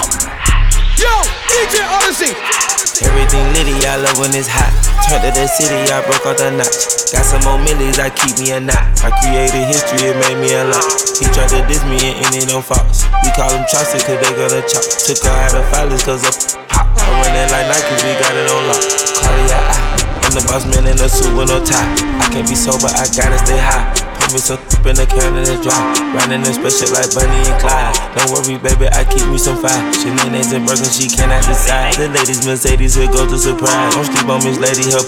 Yo, 0.97 1.13
DJ 1.49 1.85
Odyssey. 1.89 2.76
Everything 3.05 3.45
litty, 3.53 3.77
I 3.85 4.01
love 4.01 4.17
when 4.17 4.33
it's 4.33 4.49
hot. 4.49 4.73
Turned 5.05 5.21
to 5.21 5.31
the 5.37 5.45
city, 5.45 5.77
I 5.93 6.01
broke 6.09 6.25
out 6.25 6.41
the 6.41 6.49
notch. 6.49 7.13
Got 7.13 7.29
some 7.29 7.45
more 7.45 7.61
millies, 7.61 8.01
I 8.01 8.09
keep 8.09 8.41
me 8.41 8.57
a 8.57 8.61
knot. 8.61 8.81
I 9.05 9.13
created 9.21 9.69
history, 9.69 10.09
it 10.09 10.17
made 10.17 10.41
me 10.41 10.57
a 10.57 10.65
lot. 10.65 10.81
He 11.21 11.29
tried 11.29 11.53
to 11.53 11.61
diss 11.69 11.85
me 11.85 12.01
and 12.01 12.25
ended 12.25 12.49
on 12.57 12.65
Fox. 12.65 13.05
We 13.21 13.29
call 13.37 13.53
him 13.53 13.69
Chaucer, 13.69 14.01
cause 14.01 14.17
they 14.17 14.33
gonna 14.33 14.65
chop. 14.65 14.81
Took 14.81 15.21
her 15.29 15.37
out 15.37 15.53
of 15.53 15.65
filers, 15.69 16.09
cause 16.09 16.25
of 16.25 16.33
pop. 16.73 16.89
I 16.97 17.05
run 17.21 17.37
it 17.37 17.53
like 17.53 17.69
Nike, 17.69 17.95
we 18.01 18.17
got 18.17 18.33
it 18.33 18.49
on 18.49 18.63
lock. 18.65 18.81
Cardiac 19.21 19.65
eye. 19.77 19.97
I'm 20.25 20.33
the 20.33 20.43
boss 20.49 20.65
man 20.65 20.89
in 20.89 20.97
a 20.97 21.09
suit 21.13 21.37
with 21.37 21.53
no 21.53 21.61
tie. 21.61 21.93
I 22.17 22.33
can't 22.33 22.49
be 22.49 22.57
sober, 22.57 22.89
I 22.89 23.05
gotta 23.13 23.37
stay 23.45 23.61
high. 23.61 24.06
Put 24.27 24.35
me 24.35 24.43
some 24.43 24.59
in 24.91 24.99
the 24.99 25.07
can 25.07 25.39
and 25.39 25.47
it's 25.47 25.63
dry. 25.63 25.79
Riding 26.11 26.43
in 26.43 26.51
special 26.51 26.91
like 26.99 27.15
Bonnie 27.15 27.47
and 27.47 27.59
Clyde. 27.63 27.95
Don't 28.19 28.35
worry, 28.35 28.59
baby, 28.59 28.91
I 28.91 29.07
keep 29.07 29.23
me 29.31 29.39
some 29.39 29.55
fire. 29.63 29.79
Shenanigans 29.95 30.51
and 30.51 30.67
broken, 30.67 30.91
she 30.91 31.07
cannot 31.07 31.47
decide. 31.47 31.95
The 31.95 32.11
ladies 32.11 32.43
Mercedes 32.43 32.99
will 32.99 33.07
go 33.07 33.23
to 33.23 33.39
surprise. 33.39 33.95
Don't 33.95 34.03
sleep 34.03 34.27
on 34.27 34.43
Miss 34.43 34.59
Lady, 34.59 34.91
her 34.91 35.07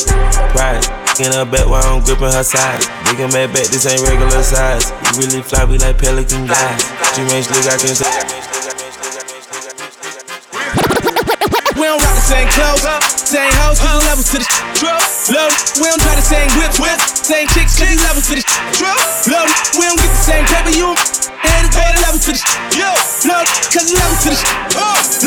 pride. 0.55 0.87
In 1.19 1.35
her 1.35 1.43
back 1.43 1.67
while 1.67 1.83
I'm 1.83 1.99
gripping 2.07 2.31
her 2.31 2.47
sides. 2.47 2.87
Big 3.11 3.19
and 3.19 3.35
mad 3.35 3.51
back, 3.51 3.67
this 3.67 3.91
ain't 3.91 4.07
regular 4.07 4.39
size. 4.39 4.95
You 5.11 5.27
really 5.27 5.43
fly, 5.43 5.67
we 5.67 5.83
like 5.83 5.99
pelican 5.99 6.47
guys. 6.47 6.79
She 7.19 7.27
range 7.27 7.51
look, 7.51 7.67
I 7.67 7.75
can 7.75 7.99
say. 7.99 8.07
We 11.75 11.91
don't 11.91 11.99
rock 11.99 12.15
the 12.15 12.23
same 12.23 12.47
clothes, 12.55 13.18
same 13.29 13.53
house, 13.61 13.77
different 13.77 14.09
levels 14.09 14.33
to 14.33 14.41
the 14.41 14.49
truck. 14.73 15.05
Load, 15.29 15.53
we 15.77 15.85
don't 15.85 16.01
try 16.01 16.17
the 16.17 16.25
same 16.25 16.49
whips, 16.57 16.81
whips, 16.81 17.29
same 17.29 17.45
chicks, 17.53 17.77
different 17.77 18.01
levels 18.09 18.25
to 18.33 18.41
the 18.41 18.45
truck. 18.73 18.97
Load, 19.29 19.53
we 19.77 19.85
don't 19.85 20.01
get 20.01 20.09
the 20.09 20.25
same 20.25 20.45
paper, 20.49 20.73
you 20.73 20.97
and 20.97 21.69
it's 21.69 21.77
better 21.77 22.01
level 22.09 22.17
to 22.25 22.33
the 22.33 22.41
yo. 22.73 22.89
Load, 23.29 23.45
cause 23.69 23.85
the 23.85 24.01
level 24.01 24.17
to 24.25 24.33
the 24.33 24.41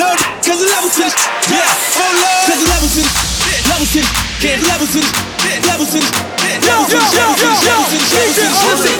load, 0.01 0.17
cause 0.41 0.57
the 0.57 0.65
level 0.65 0.89
to 0.89 1.05
the 1.05 1.13
yeah. 1.53 1.69
Oh 2.01 2.09
Lord, 2.09 2.41
cause 2.49 2.57
the 2.57 2.73
level 2.73 2.89
to 2.89 3.05
the 3.05 3.69
level 3.69 3.85
to 3.85 4.01
the 4.01 4.09
yeah, 4.49 4.57
level 4.65 4.89
to 4.89 4.97
the 4.97 5.05
level 5.05 5.85
to 5.85 5.85
the 5.85 5.85
level 5.85 5.85
to 5.85 6.01
the 6.01 6.09
level 6.57 6.89
to 6.89 6.97
the 6.97 7.05
level 7.05 7.37
to 7.37 7.45
the 7.45 7.61
level 7.69 7.85
to 7.85 8.01
the 8.01 8.97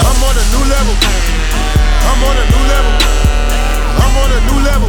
I'm 0.00 0.16
on 0.16 0.32
a 0.32 0.44
new 0.48 0.64
level. 0.64 0.96
I'm 2.08 2.24
on 2.24 2.40
a 2.40 2.44
new 2.48 2.64
level. 2.72 2.88
I'm 4.00 4.16
on 4.16 4.32
a 4.32 4.40
new 4.48 4.60
level. 4.64 4.88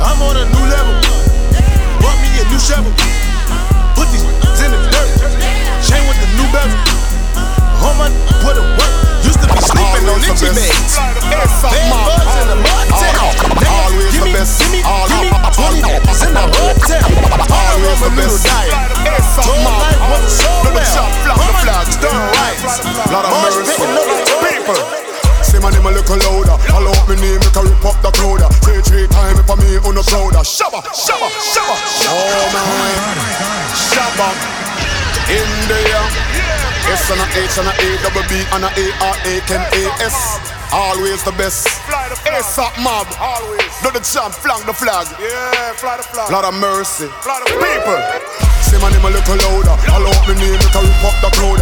I'm 0.00 0.16
on 0.24 0.36
a 0.40 0.44
new 0.48 0.64
level. 0.72 1.01
Bought 2.52 2.60
me 2.60 2.60
a 2.60 2.60
new 2.60 2.60
shovel. 2.60 2.92
Put 3.96 4.08
these 4.12 4.24
in 4.60 4.70
the 4.72 4.80
dirt. 4.92 5.08
Chain 5.80 6.04
with 6.04 6.18
the 6.20 6.28
new 6.36 6.44
bezel. 6.52 6.76
On 7.80 7.96
my 7.96 8.08
put 8.44 8.60
a 8.60 8.64
work. 8.76 8.92
Used 9.24 9.40
to 9.40 9.48
be 9.48 9.56
sleeping 9.64 10.04
on 10.12 10.20
itchy 10.20 10.52
beds. 10.52 10.92
Bed 11.32 11.48
bugs 11.88 12.36
in 12.36 12.46
the 12.52 12.58
motel. 12.60 13.32
Always 13.72 14.12
Give 14.12 14.28
the 14.28 14.36
me, 14.36 14.44
give 14.44 14.68
me, 14.68 14.80
All- 14.84 15.08
give 15.08 15.20
me 15.24 15.30
all- 15.32 15.48
20 15.48 15.80
dollars 15.80 16.20
in 16.28 16.32
the 16.36 16.44
hotel. 16.60 17.08
Always 17.48 18.00
the 18.00 18.06
I'm 18.06 18.12
a 18.12 18.20
little 18.20 18.36
best. 18.36 18.44
diet. 18.44 18.76
Told 19.32 19.64
life 19.64 20.00
wasn't 20.12 20.36
so 20.36 20.52
well. 20.76 20.92
chop, 20.92 21.10
flop 21.24 21.38
the 21.40 21.54
flags, 21.64 21.96
done 22.04 22.20
right. 22.36 22.58
Lot 23.10 23.24
of 23.24 23.32
mercy. 23.42 23.64
pitting 23.64 23.96
up 23.96 24.04
the 24.04 24.36
People. 24.44 24.80
Say 25.42 25.58
my 25.58 25.70
name 25.70 25.86
a 25.86 25.90
little 25.90 26.16
louder. 26.20 26.56
All 26.72 26.86
out 26.88 27.08
me 27.08 27.16
name, 27.16 27.40
make 27.40 27.56
a 27.56 27.62
rip 27.64 27.84
up 27.84 27.96
the 28.04 28.10
crowd. 28.12 28.44
Say 28.64 28.80
three 28.84 29.06
times 29.08 29.40
I 29.48 29.54
me 29.56 29.76
on 29.88 29.94
the 29.96 30.02
crowd. 30.04 30.32
Shabba, 30.44 30.80
shabba, 30.92 31.28
shabba. 31.52 31.76
In 34.12 35.48
there. 35.72 36.04
S 36.92 37.08
and 37.08 37.16
a 37.16 37.26
H 37.32 37.56
and 37.56 37.68
a 37.68 37.72
A 37.72 37.88
double 38.04 38.20
B 38.28 38.44
and 38.52 38.64
a 38.64 38.68
A 38.68 38.86
R 39.00 39.16
A 39.24 39.34
N 39.48 39.62
A 39.72 39.82
S. 40.04 40.36
Always 40.72 41.24
the 41.24 41.32
best. 41.32 41.66
S 42.28 42.58
up 42.58 42.76
mob. 42.80 43.08
Always. 43.16 43.72
Do 43.80 43.88
the 43.90 44.04
champ, 44.04 44.34
flank 44.34 44.66
the 44.66 44.74
flag. 44.74 45.08
Yeah, 45.16 45.72
fly 45.80 45.96
the 45.96 46.02
flag. 46.02 46.30
Lot 46.30 46.44
of 46.44 46.52
mercy. 46.60 47.08
Lot 47.24 47.40
of 47.40 47.48
people. 47.56 47.96
Say 48.68 48.76
my 48.84 48.92
name 48.92 49.04
a 49.04 49.10
little 49.10 49.36
louder. 49.36 49.76
All 49.88 50.04
out 50.04 50.28
me 50.28 50.34
name, 50.36 50.60
a 50.60 50.80
rip 50.84 51.04
up 51.08 51.16
the 51.24 51.30
crowd. 51.32 51.60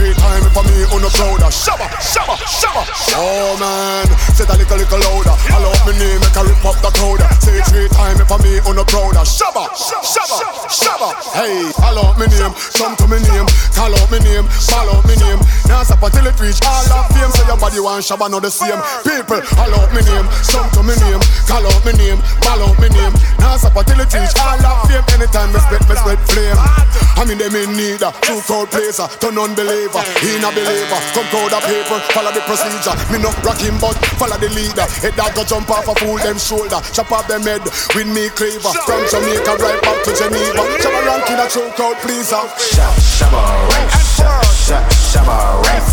Three 0.00 0.16
times 0.16 0.48
if 0.48 0.56
I 0.56 0.64
me 0.64 0.80
on 0.96 1.04
the 1.04 1.12
crowd. 1.12 1.44
Shabba, 1.52 1.84
shabba, 2.00 2.34
shabba. 2.48 2.82
Oh 3.20 3.52
man, 3.60 4.08
say 4.32 4.48
that 4.48 4.56
little 4.56 4.80
little 4.80 4.96
louder. 4.96 5.36
All 5.52 5.68
out 5.68 5.80
me 5.84 5.92
name, 6.00 6.20
make 6.24 6.32
a 6.32 6.42
rip 6.48 6.64
up 6.64 6.80
the 6.80 6.88
crowd. 6.96 7.20
Say 7.44 7.60
three 7.68 7.88
times 7.92 8.16
if 8.16 8.32
I 8.32 8.40
me 8.40 8.64
on 8.64 8.80
the 8.80 8.84
crowd. 8.88 9.20
Shabba, 9.20 9.68
shabba, 9.76 10.40
shabba. 10.72 11.08
Hey, 11.36 11.68
all 11.84 12.00
out 12.00 12.16
me 12.16 12.32
name, 12.32 12.56
come 12.80 12.96
to 12.96 13.04
me 13.12 13.20
name, 13.28 13.44
call 13.76 13.92
out 13.92 14.08
me 14.08 14.18
name, 14.24 14.48
call 14.64 14.88
out 14.88 15.04
me 15.04 15.20
name. 15.20 15.40
Now 15.68 15.84
stop 15.84 16.00
until 16.00 16.32
it 16.32 16.40
reach 16.40 16.64
all 16.64 16.88
of 16.96 17.04
fame. 17.12 17.28
Say 17.36 17.44
your 17.44 17.60
body 17.60 17.80
want 17.84 18.00
shabba, 18.00 18.32
know 18.32 18.40
the 18.40 18.48
same. 18.48 18.80
People, 19.04 19.44
all 19.60 19.74
out 19.76 19.92
me 19.92 20.00
name, 20.00 20.24
come 20.48 20.68
to 20.72 20.80
me 20.80 20.96
name, 21.04 21.20
call 21.44 21.60
out 21.68 21.84
me 21.84 21.92
name, 22.00 22.20
call 22.40 22.64
out 22.64 22.76
me 22.80 22.88
name. 22.88 23.12
Now 23.36 23.60
stop 23.60 23.76
until 23.76 24.00
it 24.00 24.08
reach 24.16 24.32
all 24.40 24.64
of 24.64 24.88
fame. 24.88 25.04
Anytime 25.12 25.52
me 25.52 25.60
spit, 25.60 25.84
me 25.84 25.94
spit 26.00 26.20
flame. 26.32 26.56
I 27.20 27.28
mean 27.28 27.36
them 27.36 27.52
in 27.52 27.76
need, 27.76 28.00
a 28.00 28.08
true 28.24 28.40
crowd 28.48 28.72
placer, 28.72 29.04
turn 29.20 29.36
unbeliever, 29.90 30.02
in 30.22 30.44
a 30.44 30.50
believer. 30.52 31.00
Come 31.14 31.26
crowd 31.30 31.52
of 31.52 31.62
people, 31.66 31.98
follow 32.14 32.32
the 32.32 32.40
procedure. 32.46 32.94
Me 33.10 33.18
no 33.18 33.30
rock 33.42 33.58
him, 33.58 33.78
but 33.80 33.96
follow 34.18 34.38
the 34.38 34.48
leader. 34.54 34.86
Head 35.02 35.14
that 35.18 35.34
go 35.34 35.42
jump 35.44 35.70
off 35.70 35.88
a 35.88 35.94
fool 35.98 36.18
them 36.18 36.38
shoulder, 36.38 36.80
chop 36.92 37.10
off 37.12 37.26
them 37.28 37.42
head 37.42 37.62
with 37.94 38.08
me 38.08 38.28
cleaver. 38.30 38.72
From 38.86 39.02
Jamaica 39.10 39.56
right 39.58 39.80
back 39.82 39.98
to 40.04 40.12
Geneva. 40.14 40.62
Shabba 40.80 41.00
ranking 41.06 41.40
a 41.40 41.46
true 41.48 41.70
crowd 41.74 41.96
pleaser. 42.02 42.44
Shabba 42.58 43.42
ranks, 43.74 44.20
shabba, 44.66 44.86
shabba 45.10 45.36
ranks. 45.66 45.92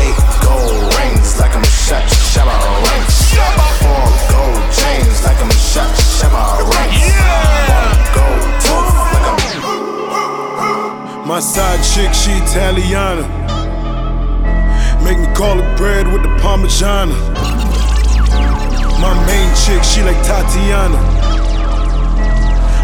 Eight 0.00 0.18
gold 0.44 0.94
rings 0.98 1.38
like 1.40 1.54
I'm 1.54 1.62
a 1.64 1.70
shot. 1.70 2.04
Shabba 2.32 2.52
ranks. 2.52 3.32
Four 3.80 4.06
gold 4.30 4.62
chains 4.72 5.18
like 5.24 5.40
I'm 5.40 5.50
a 5.50 5.54
shot. 5.54 5.90
Shabba 6.18 6.60
ranks. 6.72 7.02
One 7.68 8.00
gold 8.14 8.23
My 11.26 11.40
side 11.40 11.82
chick, 11.82 12.12
she 12.12 12.32
Italiana. 12.32 13.22
Make 15.02 15.18
me 15.18 15.26
call 15.34 15.58
it 15.58 15.76
bread 15.78 16.06
with 16.06 16.22
the 16.22 16.28
Parmigiana. 16.36 17.14
My 19.00 19.14
main 19.26 19.48
chick, 19.56 19.82
she 19.82 20.02
like 20.02 20.22
Tatiana. 20.22 20.98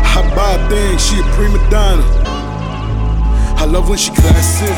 I 0.03 0.23
buy 0.35 0.57
things, 0.71 1.07
she 1.07 1.21
a 1.21 1.23
prima 1.35 1.59
donna. 1.69 2.03
I 3.59 3.67
love 3.67 3.91
when 3.91 3.99
she 3.99 4.11
classy. 4.11 4.73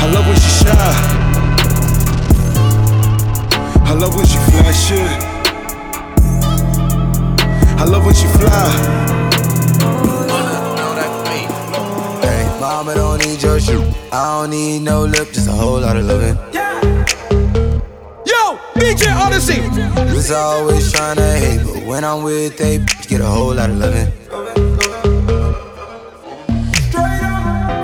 I 0.00 0.10
love 0.14 0.26
when 0.26 0.36
she 0.36 0.50
shy. 0.64 0.92
I 3.84 3.92
love 3.92 4.16
when 4.16 4.24
she 4.24 4.38
flashy. 4.50 5.02
I 7.78 7.84
love 7.84 8.06
when 8.06 8.14
she 8.14 8.26
fly. 8.28 9.15
Need 13.36 13.42
your 13.42 13.60
shoe. 13.60 13.82
I 14.12 14.40
don't 14.40 14.50
need 14.50 14.80
no 14.80 15.04
lip, 15.04 15.28
just 15.32 15.48
a 15.48 15.52
whole 15.52 15.80
lot 15.80 15.96
of 15.96 16.04
loving. 16.06 16.36
Yeah. 16.52 16.80
Yo, 18.24 18.56
DJ 18.74 19.14
Odyssey. 19.14 19.60
Was 20.14 20.30
always 20.30 20.92
trying 20.92 21.16
to 21.16 21.22
hate, 21.22 21.62
but 21.64 21.86
when 21.86 22.04
I'm 22.04 22.22
with 22.22 22.56
they 22.56 22.78
get 23.08 23.20
a 23.20 23.26
whole 23.26 23.54
lot 23.54 23.70
of 23.70 23.76
loving. 23.76 24.10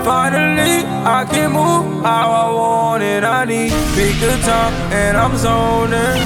Finally, 0.04 0.84
I 1.18 1.26
can 1.30 1.52
move 1.52 2.02
how 2.02 2.30
I 2.30 2.52
want 2.52 3.02
it. 3.02 3.24
I 3.24 3.44
need 3.44 3.72
pick 3.94 4.14
the 4.20 4.36
top 4.44 4.72
and 4.92 5.16
I'm 5.16 5.36
zoning. 5.36 6.18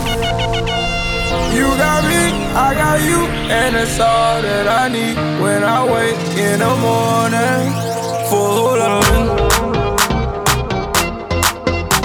You 1.56 1.66
got 1.82 2.04
me, 2.04 2.22
I 2.54 2.74
got 2.74 3.00
you, 3.02 3.20
and 3.50 3.74
that's 3.74 3.98
all 3.98 4.42
that 4.42 4.68
I 4.68 4.88
need 4.88 5.16
when 5.42 5.64
I 5.64 5.84
wake 5.84 6.38
in 6.38 6.58
the 6.60 6.76
morning. 6.76 7.95
For 8.28 8.34
a 8.34 8.38
whole 8.38 8.76
lot 8.76 8.90
of 8.90 8.98
loving. 9.02 9.28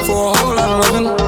For 0.05 0.31
a 0.31 0.37
whole 0.37 0.55
lot 0.55 0.69
of 0.69 0.91
loving. 0.93 1.20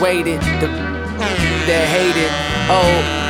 Waited, 0.00 0.40
the 0.60 0.68
that 1.66 1.86
hated. 1.90 2.30
Oh, 2.68 3.26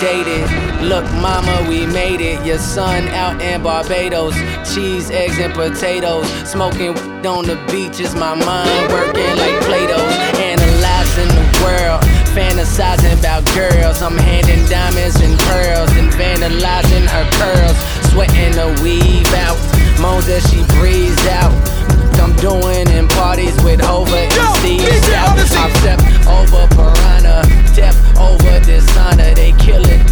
dated. 0.00 0.46
Look, 0.82 1.04
mama, 1.20 1.66
we 1.68 1.86
made 1.86 2.20
it. 2.20 2.44
Your 2.44 2.58
son 2.58 3.08
out 3.08 3.40
in 3.40 3.62
Barbados. 3.62 4.34
Cheese, 4.74 5.10
eggs, 5.10 5.38
and 5.38 5.52
potatoes. 5.54 6.26
Smoking 6.48 6.96
on 7.26 7.46
the 7.46 7.56
beach 7.70 7.98
beaches. 7.98 8.14
My 8.14 8.34
mind 8.34 8.92
working 8.92 9.36
like 9.36 9.56
Play 9.64 9.86
Dohs. 9.86 10.14
Analyzing 10.40 11.28
the 11.28 11.46
world. 11.64 12.02
Fantasizing 12.36 13.18
about 13.18 13.44
girls. 13.54 14.02
I'm 14.02 14.18
handing 14.18 14.64
diamonds 14.68 15.16
and 15.20 15.38
pearls. 15.40 15.90
And 15.96 16.10
vandalizing 16.12 17.06
her 17.08 17.26
curls. 17.38 17.78
Sweating 18.10 18.52
the 18.52 18.68
weave 18.82 19.32
out. 19.34 19.58
Moans 20.00 20.28
as 20.28 20.44
she 20.50 20.62
breathes 20.78 21.26
out. 21.28 21.73
I'm 22.20 22.34
doing 22.36 22.88
in 22.90 23.08
parties 23.08 23.56
with 23.64 23.80
Hova 23.80 24.16
and 24.16 24.56
Steve 24.58 24.88
I've 25.56 25.74
stepped 25.78 26.02
over 26.26 26.66
Piranha, 26.74 27.44
step 27.72 27.94
over 28.18 28.60
designer. 28.60 29.34
They 29.34 29.52
kill 29.52 29.82
it 29.84 30.02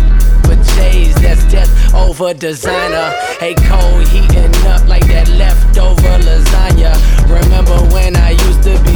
with 0.48 0.60
J's, 0.76 1.14
that's 1.16 1.44
death 1.50 1.70
over 1.94 2.34
designer. 2.34 3.10
Hey, 3.40 3.54
cold 3.54 4.06
heating 4.08 4.54
up 4.66 4.86
like 4.86 5.06
that 5.08 5.28
leftover 5.28 6.18
lasagna. 6.24 6.94
Remember 7.28 7.76
when 7.94 8.16
I 8.16 8.30
used 8.30 8.62
to 8.64 8.78
be 8.84 8.91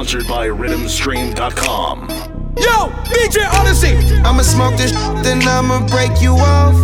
Sponsored 0.00 0.28
by 0.28 0.48
RhythmStream.com. 0.48 2.08
Yo, 2.56 2.88
DJ 3.04 3.46
Odyssey. 3.52 3.92
I'ma 4.24 4.40
smoke 4.40 4.74
this 4.78 4.92
then 5.22 5.46
I'ma 5.46 5.86
break 5.88 6.22
you 6.22 6.32
off. 6.36 6.74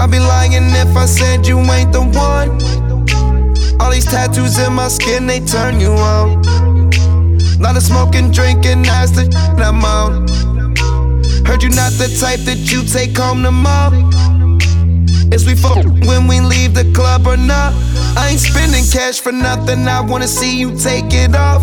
I'd 0.00 0.10
be 0.10 0.18
lying 0.18 0.54
if 0.54 0.96
I 0.96 1.06
said 1.06 1.46
you 1.46 1.60
ain't 1.60 1.92
the 1.92 2.00
one. 2.02 2.50
All 3.80 3.92
these 3.92 4.06
tattoos 4.06 4.58
in 4.58 4.72
my 4.72 4.88
skin, 4.88 5.28
they 5.28 5.38
turn 5.38 5.78
you 5.78 5.92
on. 5.92 6.42
Lot 7.60 7.76
of 7.76 7.82
smoking, 7.84 8.32
drinking, 8.32 8.82
that's 8.82 9.12
the 9.12 9.30
I'm 9.58 9.84
on. 9.84 10.26
Heard 11.46 11.62
you 11.62 11.68
not 11.68 11.92
the 11.92 12.08
type 12.18 12.40
that 12.40 12.72
you 12.72 12.82
take 12.82 13.16
home 13.16 13.44
to 13.44 13.52
mom. 13.52 14.10
Is 15.32 15.46
we 15.46 15.54
fuck 15.54 15.84
when 16.06 16.26
we 16.26 16.40
leave 16.40 16.74
the 16.74 16.90
club 16.94 17.26
or 17.26 17.36
not? 17.36 17.72
I 18.16 18.28
ain't 18.30 18.40
spending 18.40 18.84
cash 18.84 19.20
for 19.20 19.32
nothing, 19.32 19.88
I 19.88 20.00
wanna 20.00 20.28
see 20.28 20.58
you 20.58 20.76
take 20.76 21.12
it 21.12 21.34
off. 21.34 21.62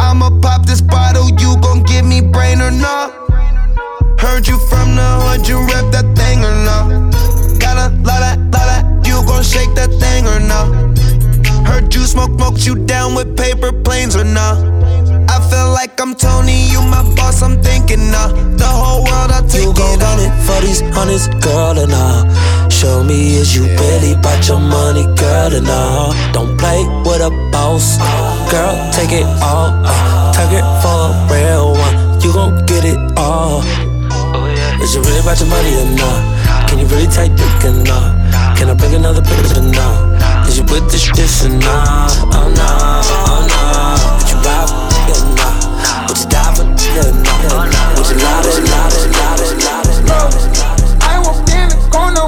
I'ma 0.00 0.30
pop 0.40 0.66
this 0.66 0.80
bottle, 0.80 1.28
you 1.40 1.56
gon' 1.60 1.82
give 1.82 2.04
me 2.04 2.20
brain 2.20 2.60
or 2.60 2.70
not? 2.70 3.12
Heard 4.18 4.46
you 4.48 4.58
from 4.68 4.96
the 4.96 5.08
hood, 5.22 5.46
you 5.46 5.58
rep 5.66 5.92
that 5.92 6.08
thing 6.16 6.44
or 6.44 6.54
not? 6.68 7.12
Got 7.58 7.76
a 7.76 7.94
lot 8.02 8.22
of, 8.22 8.38
lot 8.52 8.68
of, 8.84 9.06
you 9.06 9.22
gon' 9.26 9.42
shake 9.42 9.74
that 9.74 9.92
thing 10.00 10.26
or 10.26 10.40
not? 10.40 10.66
Heard 11.66 11.94
you 11.94 12.02
smoke, 12.06 12.38
smoked 12.38 12.66
you 12.66 12.74
down 12.86 13.14
with 13.14 13.36
paper 13.36 13.72
planes 13.72 14.16
or 14.16 14.24
not? 14.24 14.56
I 15.28 15.38
feel 15.50 15.70
like 15.70 16.00
I'm 16.00 16.14
Tony, 16.14 16.68
you 16.72 16.80
my 16.82 17.02
boss, 17.14 17.42
I'm 17.42 17.62
thinking 17.62 18.10
nah. 18.10 18.28
The 18.56 18.66
whole 18.66 19.04
world, 19.04 19.30
I'll 19.30 19.46
take 19.46 19.62
You 19.62 19.72
gon' 19.72 19.98
it 19.98 20.02
run 20.02 20.20
it 20.20 20.32
for 20.42 20.58
these 20.64 20.80
hundreds, 20.96 21.28
girl, 21.44 21.78
and 21.78 21.92
all. 21.92 22.24
Show 22.70 23.04
me 23.04 23.36
is 23.36 23.54
you 23.54 23.64
really 23.64 24.12
about 24.12 24.46
your 24.48 24.60
money, 24.60 25.04
girl, 25.16 25.52
and 25.52 25.68
all. 25.68 26.12
Don't 26.32 26.56
play 26.58 26.84
with 27.04 27.20
a 27.20 27.30
boss, 27.52 27.98
girl, 28.50 28.74
take 28.92 29.12
it 29.12 29.26
all. 29.42 29.70
Uh, 29.84 30.52
it 30.52 30.64
for 30.80 31.12
a 31.12 31.28
real 31.30 31.72
one, 31.72 32.20
you 32.22 32.32
gon' 32.32 32.64
get 32.66 32.84
it 32.84 32.98
all. 33.18 33.62
Is 34.82 34.94
you 34.94 35.02
really 35.02 35.20
about 35.20 35.38
your 35.40 35.48
money 35.48 35.74
or 35.74 35.90
not? 35.96 36.68
Can 36.68 36.78
you 36.78 36.86
really 36.86 37.06
take 37.06 37.34
dick 37.36 37.64
or 37.64 37.72
not? 37.84 38.56
Can 38.56 38.70
I 38.70 38.74
bring 38.74 38.94
another 38.94 39.20
bitch 39.22 39.56
or 39.56 39.62
not? 39.62 40.48
Is 40.48 40.58
you 40.58 40.64
with 40.64 40.90
this 40.90 41.10
this 41.12 41.44
or 41.44 41.50
not? 41.50 42.10
Oh 42.32 42.48
no, 42.48 42.70
oh 43.26 43.42
no. 43.50 44.28
You 44.28 44.36
ride 44.46 44.87
not? 45.36 46.08
Would 46.08 46.18
you 46.18 46.28
die 46.28 46.52
for? 46.54 46.64
Would 46.64 48.08
you 48.10 48.18
walked 51.24 51.50
in 51.50 51.68
the 51.68 51.76
corner 51.90 52.27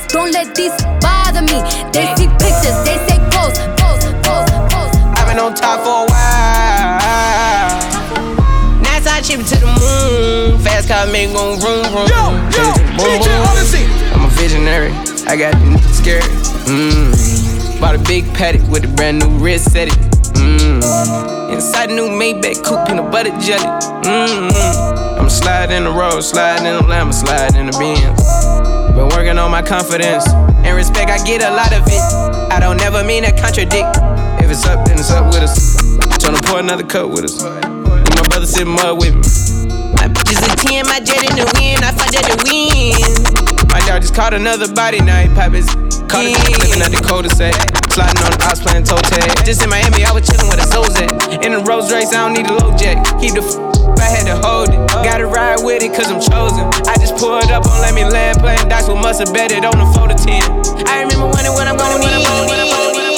Don't 0.11 0.31
let 0.33 0.53
these 0.55 0.75
bother 0.99 1.41
me. 1.41 1.63
They 1.93 2.03
see 2.19 2.27
pictures, 2.35 2.75
they 2.83 2.99
say 3.07 3.17
pose, 3.31 3.55
pose, 3.79 4.03
pose, 4.27 4.51
pose. 4.67 4.91
I've 5.15 5.25
been 5.25 5.39
on 5.39 5.55
top 5.55 5.79
for 5.87 6.03
a 6.03 6.11
while. 6.11 7.79
NASA 8.83 9.23
chip 9.23 9.39
to 9.47 9.55
the 9.55 9.71
moon. 9.79 10.59
Fast 10.59 10.89
car 10.89 11.07
make 11.07 11.31
gon' 11.31 11.59
room, 11.61 11.85
room. 11.95 12.07
Yo, 12.11 12.35
yo, 12.51 12.73
boom, 12.99 13.23
boom. 13.23 13.47
I'm 14.11 14.25
a 14.25 14.27
visionary. 14.35 14.91
I 15.27 15.37
got 15.37 15.53
the 15.53 15.79
scared. 15.93 16.23
Mmm. 16.67 17.79
Bought 17.79 17.95
a 17.95 17.99
big 17.99 18.25
Patek 18.33 18.67
with 18.69 18.83
a 18.83 18.89
brand 18.89 19.19
new 19.19 19.29
wrist 19.37 19.71
set 19.71 19.87
it. 19.87 19.93
Mmm. 20.33 21.53
Inside 21.53 21.89
a 21.89 21.95
new 21.95 22.09
Maybach 22.09 22.61
coupe, 22.65 22.85
peanut 22.85 23.11
butter 23.13 23.31
jelly. 23.39 23.63
Mmm. 24.03 24.51
I'm 25.17 25.29
sliding 25.29 25.77
in 25.77 25.83
the 25.85 25.91
road, 25.91 26.19
sliding 26.19 26.65
in 26.65 26.75
the 26.81 26.83
lamb, 26.83 27.13
sliding 27.13 27.61
in 27.61 27.65
the 27.67 27.77
Benz. 27.79 28.60
Been 28.95 29.07
working 29.09 29.37
on 29.37 29.51
my 29.51 29.61
confidence 29.61 30.27
and 30.29 30.75
respect. 30.75 31.09
I 31.09 31.23
get 31.23 31.41
a 31.41 31.51
lot 31.51 31.71
of 31.73 31.83
it. 31.87 32.03
I 32.51 32.59
don't 32.59 32.77
never 32.77 33.03
mean 33.03 33.23
to 33.23 33.31
contradict. 33.31 33.97
If 34.43 34.51
it's 34.51 34.65
up, 34.65 34.85
then 34.85 34.99
it's 34.99 35.11
up 35.11 35.27
with 35.27 35.43
us. 35.43 35.79
Tryna 36.19 36.43
pour 36.45 36.59
another 36.59 36.83
cup 36.83 37.09
with 37.09 37.23
us. 37.23 37.41
And 37.43 37.85
my 38.15 38.27
brother 38.27 38.45
sit 38.45 38.67
mud 38.67 38.99
with 38.99 39.15
me. 39.15 39.23
My 39.95 40.07
bitches 40.07 40.43
a 40.43 40.55
10, 40.55 40.85
my 40.87 40.99
jet 40.99 41.23
in 41.23 41.35
the 41.39 41.47
wind. 41.55 41.83
I 41.83 41.91
fought 41.91 42.11
that 42.11 42.25
to 42.29 42.35
win. 42.43 43.67
My 43.69 43.79
dog 43.87 44.01
just 44.01 44.13
caught 44.13 44.33
another 44.33 44.71
body, 44.73 44.99
now 44.99 45.21
he 45.21 45.33
pop 45.33 45.53
his 45.53 45.67
Caught 46.11 46.27
it, 46.27 46.59
living 46.59 46.83
at 46.83 46.91
the 46.91 46.99
cul-de-sac. 46.99 47.55
Sliding 47.87 48.19
on 48.27 48.35
the 48.35 48.43
ops 48.43 48.59
playing 48.59 48.83
toe 48.83 48.99
tag. 48.99 49.45
Just 49.45 49.63
in 49.63 49.69
Miami, 49.69 50.03
I 50.03 50.11
was 50.11 50.27
chilling 50.27 50.51
with 50.51 50.59
a 50.59 50.67
at. 50.67 51.07
In 51.39 51.53
the 51.53 51.59
Rolls 51.63 51.91
Royce, 51.91 52.11
I 52.11 52.27
don't 52.27 52.33
need 52.33 52.51
a 52.51 52.53
low 52.53 52.75
jack. 52.75 52.99
Keep 53.23 53.39
the 53.39 53.43
f- 53.47 53.70
I 53.97 54.07
had 54.09 54.25
to 54.29 54.35
hold 54.45 54.69
it. 54.69 54.79
Gotta 55.03 55.25
ride 55.25 55.63
with 55.63 55.83
it, 55.83 55.93
cause 55.93 56.09
I'm 56.11 56.21
chosen. 56.21 56.65
I 56.87 56.95
just 56.99 57.15
pulled 57.17 57.49
up 57.49 57.65
on 57.65 57.81
let 57.81 57.93
me 57.93 58.03
land 58.03 58.39
playing 58.39 58.67
dice 58.69 58.87
with 58.87 58.97
must 58.97 59.19
have 59.19 59.33
bet 59.33 59.51
it 59.51 59.65
on 59.65 59.77
the 59.77 59.87
4 59.97 60.07
to 60.07 60.15
10. 60.15 60.87
I 60.87 61.03
remember 61.03 61.27
when 61.33 61.45
and 61.45 61.55
when 61.55 61.67
I'm 61.67 61.77
gonna. 61.77 61.99
Where 62.01 62.13
I'm 62.13 63.10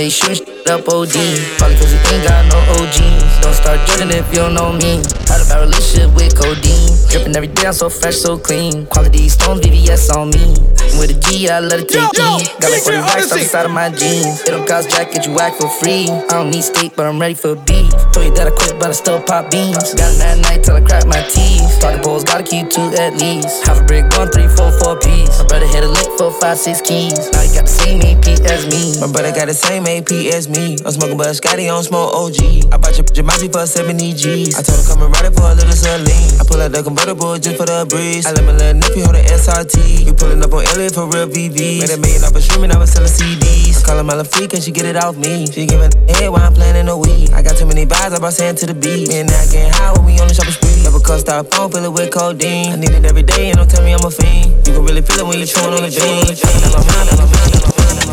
they 0.00 0.08
shoot 0.08 0.40
up 0.68 0.88
OD. 0.88 1.12
Probably 1.58 1.76
cause 1.76 1.92
you 1.92 2.00
ain't 2.14 2.24
got 2.24 2.46
no 2.48 2.58
OGs. 2.80 3.40
Don't 3.42 3.54
start 3.54 3.80
judging 3.86 4.10
if 4.10 4.28
you 4.32 4.38
don't 4.38 4.54
know 4.54 4.72
me. 4.72 5.02
Had 5.28 5.42
a 5.42 5.46
bad 5.48 5.60
relationship 5.60 6.14
with 6.14 6.34
codeine. 6.36 6.88
Dripping 7.10 7.36
every 7.36 7.48
day, 7.48 7.66
I'm 7.66 7.72
so 7.72 7.88
fresh, 7.88 8.16
so 8.16 8.38
clean. 8.38 8.86
Quality 8.86 9.28
stones, 9.28 9.60
VVS 9.60 10.14
on 10.16 10.30
me. 10.30 10.54
With 10.98 11.10
a 11.10 11.18
G, 11.20 11.48
I 11.48 11.60
let 11.60 11.80
it 11.80 11.88
take 11.88 12.02
E. 12.02 12.46
Got 12.60 12.70
like 12.70 12.82
40 12.82 12.98
racks 12.98 13.32
off 13.32 13.38
the 13.38 13.44
side 13.44 13.66
of 13.66 13.72
my 13.72 13.90
jeans. 13.90 14.42
It 14.42 14.50
don't 14.50 14.66
cost 14.66 14.90
jack, 14.90 15.12
get 15.12 15.26
you 15.26 15.34
whack 15.34 15.54
for 15.54 15.68
free. 15.68 16.08
I 16.08 16.26
don't 16.28 16.50
need 16.50 16.62
steak, 16.62 16.94
but 16.96 17.06
I'm 17.06 17.18
ready 17.18 17.34
for 17.34 17.56
beef. 17.56 17.90
Told 18.12 18.26
you 18.26 18.34
that 18.34 18.46
I 18.46 18.54
quit, 18.54 18.78
but 18.78 18.88
I 18.88 18.92
still 18.92 19.20
pop 19.22 19.50
beans. 19.50 19.94
Got 19.94 20.12
that 20.18 20.38
night 20.38 20.64
till 20.64 20.76
I 20.76 20.80
crack 20.80 21.06
my 21.06 21.22
teeth. 21.28 21.80
Pocket 21.80 22.02
bowls, 22.02 22.24
gotta 22.24 22.44
keep 22.44 22.70
two 22.70 22.92
at 23.00 23.16
least. 23.16 23.64
Half 23.66 23.80
a 23.80 23.84
brick, 23.84 24.06
one, 24.16 24.30
three, 24.30 24.48
four, 24.48 24.70
four 24.78 24.98
piece. 24.98 25.38
My 25.40 25.46
brother 25.46 25.66
hit 25.66 25.84
a 25.84 25.88
lick 25.88 26.10
for 26.18 26.30
five, 26.32 26.58
six 26.58 26.80
keys. 26.80 27.30
Now 27.32 27.40
he 27.42 27.50
got 27.54 27.64
the 27.66 27.74
same 27.74 28.00
AP 28.02 28.26
as 28.50 28.66
me. 28.68 29.00
My 29.00 29.10
brother 29.10 29.32
got 29.32 29.48
the 29.48 29.54
same 29.60 29.84
AP 29.84 30.10
as 30.32 30.48
me. 30.48 30.76
I'm 30.84 30.92
smoking, 30.92 31.16
but 31.16 31.32
Scotty 31.36 31.68
on 31.68 31.82
smoke 31.84 32.14
OG. 32.14 32.72
I 32.72 32.76
bought 32.80 32.96
your 32.96 33.04
Jamaica 33.04 33.52
for 33.52 33.66
70 33.66 34.14
G's. 34.14 34.56
I 34.56 34.62
told 34.62 34.80
her 34.80 34.86
come 34.88 35.02
and 35.04 35.12
ride 35.12 35.28
it 35.28 35.34
for 35.36 35.44
a 35.44 35.54
little 35.54 35.72
Celine. 35.72 36.40
I 36.40 36.44
pull 36.48 36.60
out 36.60 36.72
the 36.72 36.82
convertible 36.82 37.36
just 37.38 37.56
for 37.60 37.66
the 37.66 37.84
breeze. 37.88 38.24
I 38.26 38.32
let 38.32 38.44
my 38.44 38.52
little 38.52 38.80
nephew 38.80 39.04
hold 39.04 39.16
an 39.16 39.26
SRT. 39.28 40.06
You 40.06 40.14
pulling 40.14 40.42
up 40.42 40.52
on 40.52 40.64
LA 40.72 40.88
for 40.88 41.04
real 41.12 41.28
VV. 41.28 41.84
Made 41.84 41.92
a 41.92 42.00
million 42.00 42.24
off 42.24 42.34
of 42.34 42.42
streaming, 42.42 42.72
I 42.72 42.78
was 42.78 42.92
selling 42.92 43.12
CDs. 43.12 43.78
I 43.78 43.86
call 43.86 43.96
her 44.00 44.04
my 44.04 44.24
freak 44.24 44.54
and 44.54 44.62
she 44.62 44.72
get 44.72 44.86
it 44.86 44.96
off 44.96 45.16
me. 45.16 45.46
She 45.46 45.66
giving 45.66 45.92
head 46.08 46.28
while 46.32 46.42
I'm 46.42 46.54
playing 46.54 46.76
in 46.76 46.86
the 46.86 46.96
weed. 46.96 47.32
I 47.32 47.42
got 47.42 47.56
too 47.56 47.66
many 47.66 47.84
vibes, 47.84 48.16
I 48.16 48.18
brought 48.18 48.32
sand 48.32 48.58
to 48.58 48.66
the 48.66 48.74
beat. 48.74 49.08
Me 49.08 49.20
and 49.20 49.28
that 49.28 49.52
getting 49.52 49.72
high 49.72 49.92
when 49.92 50.04
we 50.06 50.18
on 50.18 50.28
the 50.28 50.34
shopping 50.34 50.56
spree. 50.56 50.79
Never 50.82 51.00
cussed 51.00 51.28
out 51.28 51.50
phone, 51.52 51.70
fill 51.70 51.84
it 51.84 51.92
with 51.92 52.10
codeine. 52.12 52.72
I 52.72 52.76
need 52.76 52.90
it 52.90 53.04
every 53.04 53.22
day 53.22 53.48
and 53.48 53.58
don't 53.58 53.70
tell 53.70 53.84
me 53.84 53.92
I'm 53.92 54.04
a 54.04 54.10
fiend. 54.10 54.66
You 54.66 54.74
can 54.74 54.84
really 54.84 55.02
feel 55.02 55.18
it 55.20 55.26
when 55.26 55.38
you're 55.38 55.46
chewing 55.46 55.74
on 55.74 55.82
the 55.82 55.92
bean. 55.92 56.24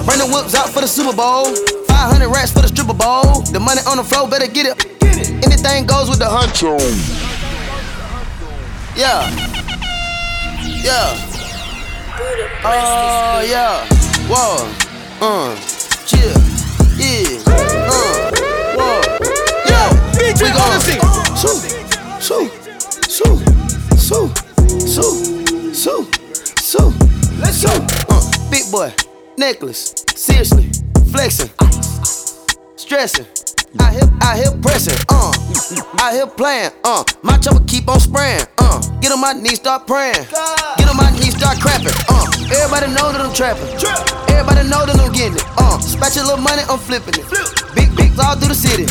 Bring 0.05 0.19
the 0.19 0.27
whips 0.27 0.55
out 0.55 0.69
for 0.69 0.81
the 0.81 0.87
Super 0.87 1.15
Bowl. 1.15 1.45
500 1.87 2.29
racks 2.29 2.51
for 2.51 2.61
the 2.61 2.67
stripper 2.67 2.93
bowl. 2.93 3.41
The 3.41 3.59
money 3.59 3.81
on 3.87 3.97
the 3.97 4.03
floor, 4.03 4.29
better 4.29 4.47
get 4.47 4.67
it. 4.67 4.85
Anything 5.43 5.85
goes 5.85 6.09
with 6.09 6.19
the 6.19 6.25
huncho. 6.25 6.77
Yeah. 8.95 9.25
Yeah. 10.83 11.17
Oh, 12.63 13.41
yeah. 13.45 13.85
Whoa. 14.29 14.69
Uh. 15.19 15.55
Chill. 16.05 16.33
Yeah. 16.97 17.41
Uh. 17.47 18.31
Whoa. 18.77 19.01
Yeah. 19.65 19.89
We 20.41 20.49
gon' 20.51 20.81
Sue. 21.37 21.86
Sue. 22.27 22.49
Sue. 23.07 23.39
Sue. 23.95 24.27
Sue. 24.85 25.73
Sue. 25.73 26.07
Sue. 26.59 26.93
Let's 27.39 27.63
go. 27.63 27.71
Uh. 28.09 28.51
Big 28.51 28.69
boy. 28.69 28.91
Necklace. 29.37 29.95
Seriously. 30.13 30.69
Flexing. 31.09 31.49
Stressing. 32.75 33.25
I 33.79 33.93
hip, 33.93 34.09
I 34.21 34.37
hip 34.39 34.61
pressing, 34.61 34.97
uh. 35.07 35.31
I 35.99 36.15
hip 36.15 36.35
playing, 36.35 36.71
uh. 36.83 37.05
My 37.21 37.37
chopper 37.37 37.63
keep 37.65 37.87
on 37.87 38.01
spraying, 38.01 38.43
uh. 38.57 38.81
Get 38.99 39.13
on 39.13 39.21
my 39.21 39.31
knees, 39.31 39.59
start 39.59 39.87
praying. 39.87 40.13
Get 40.77 40.89
on 40.89 40.97
my 40.97 41.11
knees, 41.11 41.37
start 41.37 41.57
crapping, 41.59 41.95
uh. 42.09 42.36
Everybody 42.47 42.87
know 42.95 43.11
that 43.11 43.21
I'm 43.21 43.33
trapping. 43.33 43.67
Everybody 44.31 44.67
know 44.69 44.85
that 44.87 44.95
I'm 44.95 45.11
getting 45.11 45.35
it, 45.35 45.45
uh. 45.57 45.75
Little 46.27 46.41
money, 46.41 46.63
I'm 46.67 46.79
flipping 46.79 47.19
it. 47.19 47.25
Flip. 47.27 47.45
Big, 47.75 47.95
big, 47.95 48.17
all 48.19 48.35
through 48.35 48.49
the 48.49 48.57
city. 48.57 48.87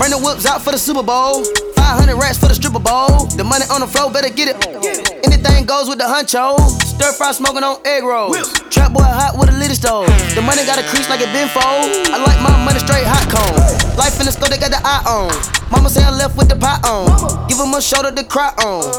Bring 0.00 0.10
the 0.10 0.18
whips 0.18 0.44
out 0.44 0.60
for 0.62 0.72
the 0.72 0.78
Super 0.78 1.02
Bowl. 1.02 1.44
500 1.76 2.16
racks 2.18 2.36
for 2.36 2.48
the 2.48 2.56
stripper 2.58 2.82
bowl. 2.82 3.30
The 3.38 3.44
money 3.44 3.64
on 3.70 3.80
the 3.80 3.86
floor, 3.86 4.10
better 4.10 4.28
get 4.28 4.50
it. 4.50 4.58
Anything 5.22 5.64
goes 5.64 5.88
with 5.88 6.02
the 6.02 6.08
huncho. 6.08 6.58
Stir 6.82 7.12
fry 7.12 7.30
smoking 7.30 7.62
on 7.62 7.78
egg 7.86 8.02
rolls. 8.02 8.50
Trap 8.68 8.92
boy 8.92 9.06
hot 9.06 9.38
with 9.38 9.48
a 9.48 9.56
little 9.56 9.76
stove. 9.76 10.10
The 10.34 10.42
money 10.42 10.66
got 10.66 10.82
a 10.82 10.84
crease 10.90 11.08
like 11.08 11.20
it 11.22 11.30
been 11.30 11.46
fold. 11.54 11.86
I 12.10 12.18
like 12.18 12.40
my 12.42 12.52
money 12.66 12.80
straight 12.82 13.06
hot 13.06 13.24
cone. 13.30 13.56
Life 13.94 14.18
in 14.18 14.26
the 14.26 14.34
store, 14.34 14.50
they 14.50 14.58
got 14.58 14.74
the 14.74 14.82
eye 14.82 15.04
on. 15.06 15.30
Mama 15.70 15.88
say 15.88 16.02
I 16.02 16.10
left 16.10 16.36
with 16.36 16.48
the 16.48 16.56
pot 16.56 16.82
on. 16.82 17.06
Give 17.46 17.60
him 17.60 17.72
a 17.72 17.80
shoulder 17.80 18.10
to 18.10 18.24
cry 18.24 18.50
on. 18.66 18.90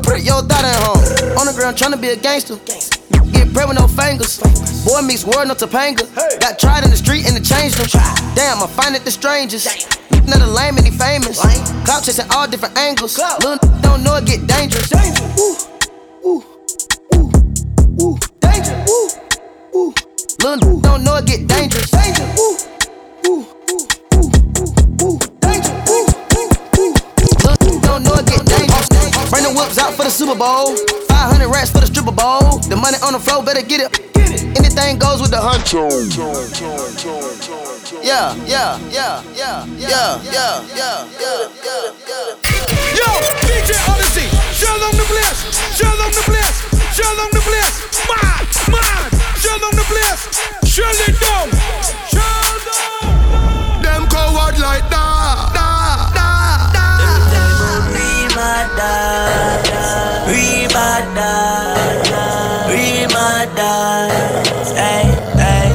Put 0.00 0.24
your 0.24 0.40
thought 0.40 0.64
at 0.64 0.80
home. 0.80 1.04
On 1.36 1.44
the 1.44 1.52
ground 1.52 1.76
trying 1.76 1.92
to 1.92 2.00
be 2.00 2.08
a 2.08 2.16
gangster. 2.16 2.56
Get 2.64 3.23
bread 3.54 3.68
with 3.68 3.78
no 3.78 3.86
fingers. 3.86 4.38
Boy 4.84 5.00
meets 5.00 5.24
world, 5.24 5.48
no 5.48 5.54
Topanga. 5.54 6.04
Got 6.40 6.58
tried 6.58 6.84
in 6.84 6.90
the 6.90 6.96
street 6.96 7.24
and 7.26 7.36
it 7.36 7.44
changed 7.44 7.78
them. 7.78 7.86
Damn, 8.34 8.60
I 8.62 8.66
find 8.66 8.94
it 8.94 9.04
the 9.04 9.10
strangest. 9.10 9.96
Another 10.10 10.46
lame 10.46 10.76
and 10.76 10.84
he 10.84 10.90
famous. 10.90 11.40
Clout 11.86 12.02
chasing 12.02 12.26
all 12.34 12.48
different 12.48 12.76
angles. 12.76 13.16
Little 13.16 13.56
don't 13.80 14.02
know 14.02 14.16
it 14.16 14.26
get 14.26 14.46
dangerous. 14.46 14.92
Ooh, 14.92 15.56
ooh, 16.26 16.44
ooh, 17.14 17.30
ooh, 18.02 18.18
danger. 18.40 18.76
Ooh, 18.90 19.08
ooh. 19.76 19.94
Little 20.40 20.80
don't 20.80 21.04
know 21.04 21.16
it 21.16 21.26
get 21.26 21.46
dangerous. 21.46 21.90
Danger. 21.90 22.26
Ooh, 22.36 22.58
ooh, 23.28 23.46
ooh, 23.70 23.86
ooh, 24.18 24.28
ooh, 25.06 25.18
danger. 25.40 25.72
Ooh, 25.88 26.06
ooh, 26.36 26.50
ooh. 26.80 26.92
Little 27.46 27.80
don't 27.80 28.02
know 28.02 28.14
it 28.14 28.26
get 28.26 28.43
whips 29.64 29.78
out 29.78 29.94
for 29.94 30.04
the 30.04 30.10
Super 30.10 30.36
Bowl. 30.36 30.76
500 31.08 31.48
racks 31.48 31.70
for 31.70 31.80
the 31.80 31.86
stripper 31.86 32.12
bowl. 32.12 32.60
The 32.68 32.76
money 32.76 32.98
on 33.00 33.12
the 33.16 33.18
floor, 33.20 33.42
better 33.42 33.64
get 33.64 33.80
it. 33.80 33.90
Anything 34.60 34.98
goes 34.98 35.20
with 35.20 35.30
the 35.30 35.40
huncho. 35.40 35.88
Yeah, 38.04 38.34
yeah, 38.44 38.76
yeah, 38.92 39.22
yeah, 39.32 39.64
yeah, 39.80 40.20
yeah, 40.20 40.60
yeah, 40.68 41.08
yeah, 41.16 41.40
yeah. 42.04 42.28
Yo, 42.98 43.08
DJ 43.48 43.72
Odyssey, 43.88 44.28
show 44.52 44.74
them 44.84 44.94
the 45.00 45.06
place, 45.08 45.40
show 45.72 45.92
them 45.96 46.12
the 46.12 46.24
place, 46.28 46.58
show 46.92 47.10
them 47.16 47.30
the 47.32 47.40
place. 47.40 47.74
Man, 48.04 48.44
man, 48.68 49.08
show 49.40 49.56
them 49.62 49.72
the 49.80 49.84
shut 50.66 50.96
it 51.08 51.16
down, 51.20 51.48
show 52.12 52.44
them. 52.68 53.82
Them 53.82 54.02
coward 54.08 54.58
like 54.58 54.84
that, 54.90 55.73
Ramadan, 58.36 59.62
Ramadan, 60.26 61.78
Ramadan. 62.66 64.10
Hey, 64.74 65.06
hey, 65.38 65.70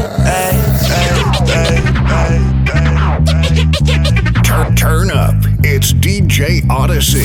turn, 4.75 5.11
up. 5.11 5.35
It's 5.63 5.93
DJ 5.93 6.69
Odyssey. 6.69 7.23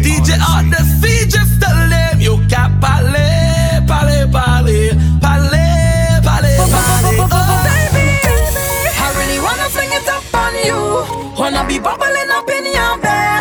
DJ 0.00 0.38
Odyssey, 0.48 1.26
just 1.26 1.60
a 1.66 1.88
name 1.88 2.20
You 2.20 2.38
got 2.48 2.70
Pale, 2.80 3.82
pale, 3.88 4.30
pale, 4.30 4.30
pale, 4.30 4.94
pale, 5.20 6.22
pale. 6.22 6.54
Oh 7.18 7.58
baby, 7.66 8.06
I 8.94 9.10
really 9.18 9.40
wanna 9.40 9.68
fling 9.74 9.90
it 9.90 10.06
up 10.06 10.22
on 10.34 10.54
you. 10.54 10.78
Wanna 11.36 11.66
be 11.66 11.80
bubbling 11.80 12.30
up 12.30 12.48
in 12.48 12.66
your 12.66 12.98
bed. 12.98 13.37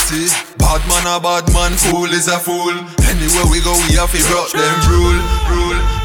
Odyssey. 0.00 0.32
Bad 0.58 0.80
man 0.88 1.06
a 1.06 1.20
bad 1.20 1.52
man, 1.52 1.72
fool 1.72 2.06
is 2.06 2.28
a 2.28 2.38
fool. 2.38 2.72
Anywhere 3.04 3.46
we 3.50 3.60
go, 3.60 3.72
we 3.88 3.96
have 3.96 4.10
to 4.12 4.22
broke 4.28 4.52
them 4.52 4.80
rule, 4.88 5.20
rule. 5.50 5.99